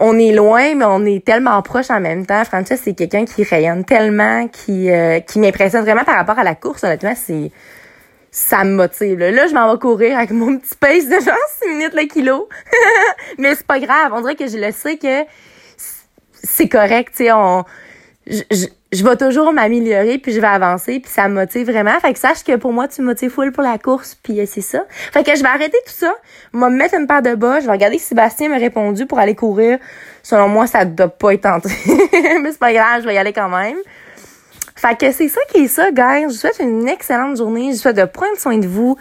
On 0.02 0.18
est 0.18 0.32
loin, 0.32 0.76
mais 0.76 0.86
on 0.86 1.04
est 1.04 1.26
tellement 1.26 1.62
proche 1.62 1.90
en 1.90 2.00
même 2.00 2.26
temps. 2.26 2.46
Frances, 2.46 2.72
c'est 2.82 2.94
quelqu'un 2.94 3.26
qui 3.26 3.44
rayonne 3.44 3.84
tellement, 3.84 4.48
qui, 4.48 4.90
euh, 4.90 5.20
qui 5.20 5.40
m'impressionne 5.40 5.84
vraiment 5.84 6.06
par 6.06 6.16
rapport 6.16 6.40
à 6.40 6.44
la 6.46 6.56
course. 6.56 6.86
Honnêtement, 6.86 7.16
c'est 7.18 7.52
ça 8.32 8.64
me 8.64 8.76
motive. 8.76 9.20
Là, 9.20 9.48
je 9.48 9.54
m'en 9.54 9.70
vais 9.72 9.78
courir 9.78 10.18
avec 10.18 10.32
mon 10.32 10.58
petit 10.58 10.76
pace 10.80 11.06
de 11.06 11.20
genre 11.20 11.36
6 11.64 11.70
minutes 11.70 11.94
le 11.94 12.08
kilo. 12.08 12.48
mais 13.38 13.56
c'est 13.56 13.68
pas 13.68 13.80
grave. 13.80 14.14
On 14.14 14.22
dirait 14.22 14.36
que 14.36 14.48
je 14.48 14.58
le 14.58 14.72
sais 14.72 14.96
que 14.98 15.24
c'est 16.44 16.68
correct, 16.68 17.14
tu 17.16 17.26
sais, 17.26 17.32
on 17.32 17.66
je, 18.30 18.68
je, 18.92 19.04
vais 19.04 19.16
toujours 19.16 19.52
m'améliorer 19.54 20.20
puis 20.20 20.32
je 20.34 20.40
vais 20.40 20.48
avancer 20.48 21.00
puis 21.00 21.12
ça 21.12 21.28
me 21.28 21.34
motive 21.34 21.70
vraiment. 21.70 22.00
Fait 22.00 22.14
que 22.14 22.20
sache 22.20 22.44
que 22.44 22.56
pour 22.56 22.74
moi 22.74 22.88
tu 22.88 23.02
me 23.02 23.08
motives 23.08 23.32
full 23.32 23.52
pour 23.52 23.64
la 23.64 23.78
course 23.78 24.16
puis 24.22 24.40
euh, 24.40 24.46
c'est 24.46 24.62
ça. 24.62 24.84
Fait 24.90 25.24
que 25.24 25.36
je 25.36 25.42
vais 25.42 25.50
arrêter 25.50 25.78
tout 25.86 25.94
ça, 25.94 26.14
me 26.54 26.70
mettre 26.70 26.96
une 26.96 27.08
paire 27.08 27.22
de 27.22 27.36
bas, 27.36 27.60
je 27.60 27.66
vais 27.66 27.72
regarder 27.72 27.98
si 27.98 28.06
Sébastien 28.06 28.50
m'a 28.50 28.58
répondu 28.58 29.06
pour 29.06 29.20
aller 29.20 29.36
courir. 29.36 29.80
Selon 30.22 30.48
moi, 30.48 30.68
ça 30.68 30.86
doit 30.86 31.08
pas 31.08 31.34
être 31.34 31.42
tenté. 31.42 31.70
Mais 32.42 32.52
c'est 32.52 32.60
pas 32.60 32.74
grave, 32.74 33.02
je 33.02 33.08
vais 33.08 33.16
y 33.16 33.18
aller 33.18 33.34
quand 33.34 33.50
même. 33.50 33.78
Fait 34.76 34.98
que 34.98 35.12
c'est 35.12 35.28
ça 35.28 35.42
qui 35.52 35.64
est 35.64 35.68
ça, 35.68 35.92
guys. 35.92 36.22
Je 36.22 36.28
vous 36.28 36.32
souhaite 36.32 36.60
une 36.60 36.88
excellente 36.88 37.36
journée. 37.36 37.66
Je 37.66 37.72
vous 37.72 37.82
souhaite 37.82 37.98
de 37.98 38.06
prendre 38.06 38.38
soin 38.38 38.58
de 38.58 38.68
vous. 38.68 38.96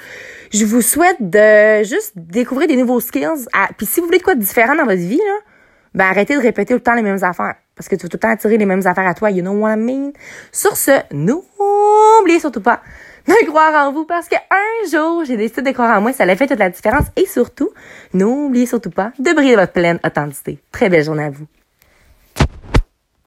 Je 0.53 0.65
vous 0.65 0.83
souhaite 0.83 1.19
de 1.21 1.85
juste 1.85 2.13
découvrir 2.17 2.67
des 2.67 2.77
nouveaux 2.77 2.99
skills. 2.99 3.47
Ah, 3.53 3.69
puis 3.77 3.87
si 3.87 4.01
vous 4.01 4.07
voulez 4.07 4.19
quoi 4.19 4.35
de 4.35 4.41
différent 4.41 4.75
dans 4.75 4.87
votre 4.87 4.97
vie, 4.97 5.19
là, 5.19 5.35
ben 5.99 6.05
arrêtez 6.05 6.37
de 6.37 6.41
répéter 6.41 6.75
tout 6.75 6.79
le 6.79 6.81
temps 6.81 6.95
les 6.95 7.03
mêmes 7.03 7.25
affaires. 7.25 7.57
Parce 7.75 7.89
que 7.89 7.97
tu 7.97 8.03
vas 8.05 8.09
tout 8.09 8.17
le 8.17 8.21
temps 8.21 8.31
attirer 8.31 8.57
les 8.57 8.67
mêmes 8.67 8.87
affaires 8.87 9.09
à 9.09 9.15
toi. 9.15 9.33
You 9.33 9.43
know 9.43 9.51
what 9.51 9.73
I 9.73 9.77
mean? 9.77 10.13
Sur 10.53 10.77
ce, 10.77 10.93
n'oubliez 11.13 12.39
surtout 12.39 12.61
pas 12.61 12.83
de 13.27 13.47
croire 13.47 13.87
en 13.87 13.93
vous 13.93 14.05
parce 14.05 14.29
qu'un 14.29 14.39
jour, 14.91 15.25
j'ai 15.25 15.37
décidé 15.37 15.63
de 15.63 15.71
croire 15.73 15.99
en 15.99 16.01
moi. 16.01 16.13
Ça 16.13 16.23
a 16.23 16.37
fait 16.37 16.47
toute 16.47 16.61
la 16.61 16.71
différence. 16.71 17.07
Et 17.17 17.27
surtout, 17.27 17.71
n'oubliez 18.15 18.67
surtout 18.67 18.91
pas 18.91 19.11
de 19.19 19.33
briller 19.33 19.57
votre 19.57 19.73
pleine 19.73 19.99
authenticité. 20.07 20.61
Très 20.71 20.89
belle 20.89 21.03
journée 21.03 21.25
à 21.25 21.31
vous. 21.31 21.47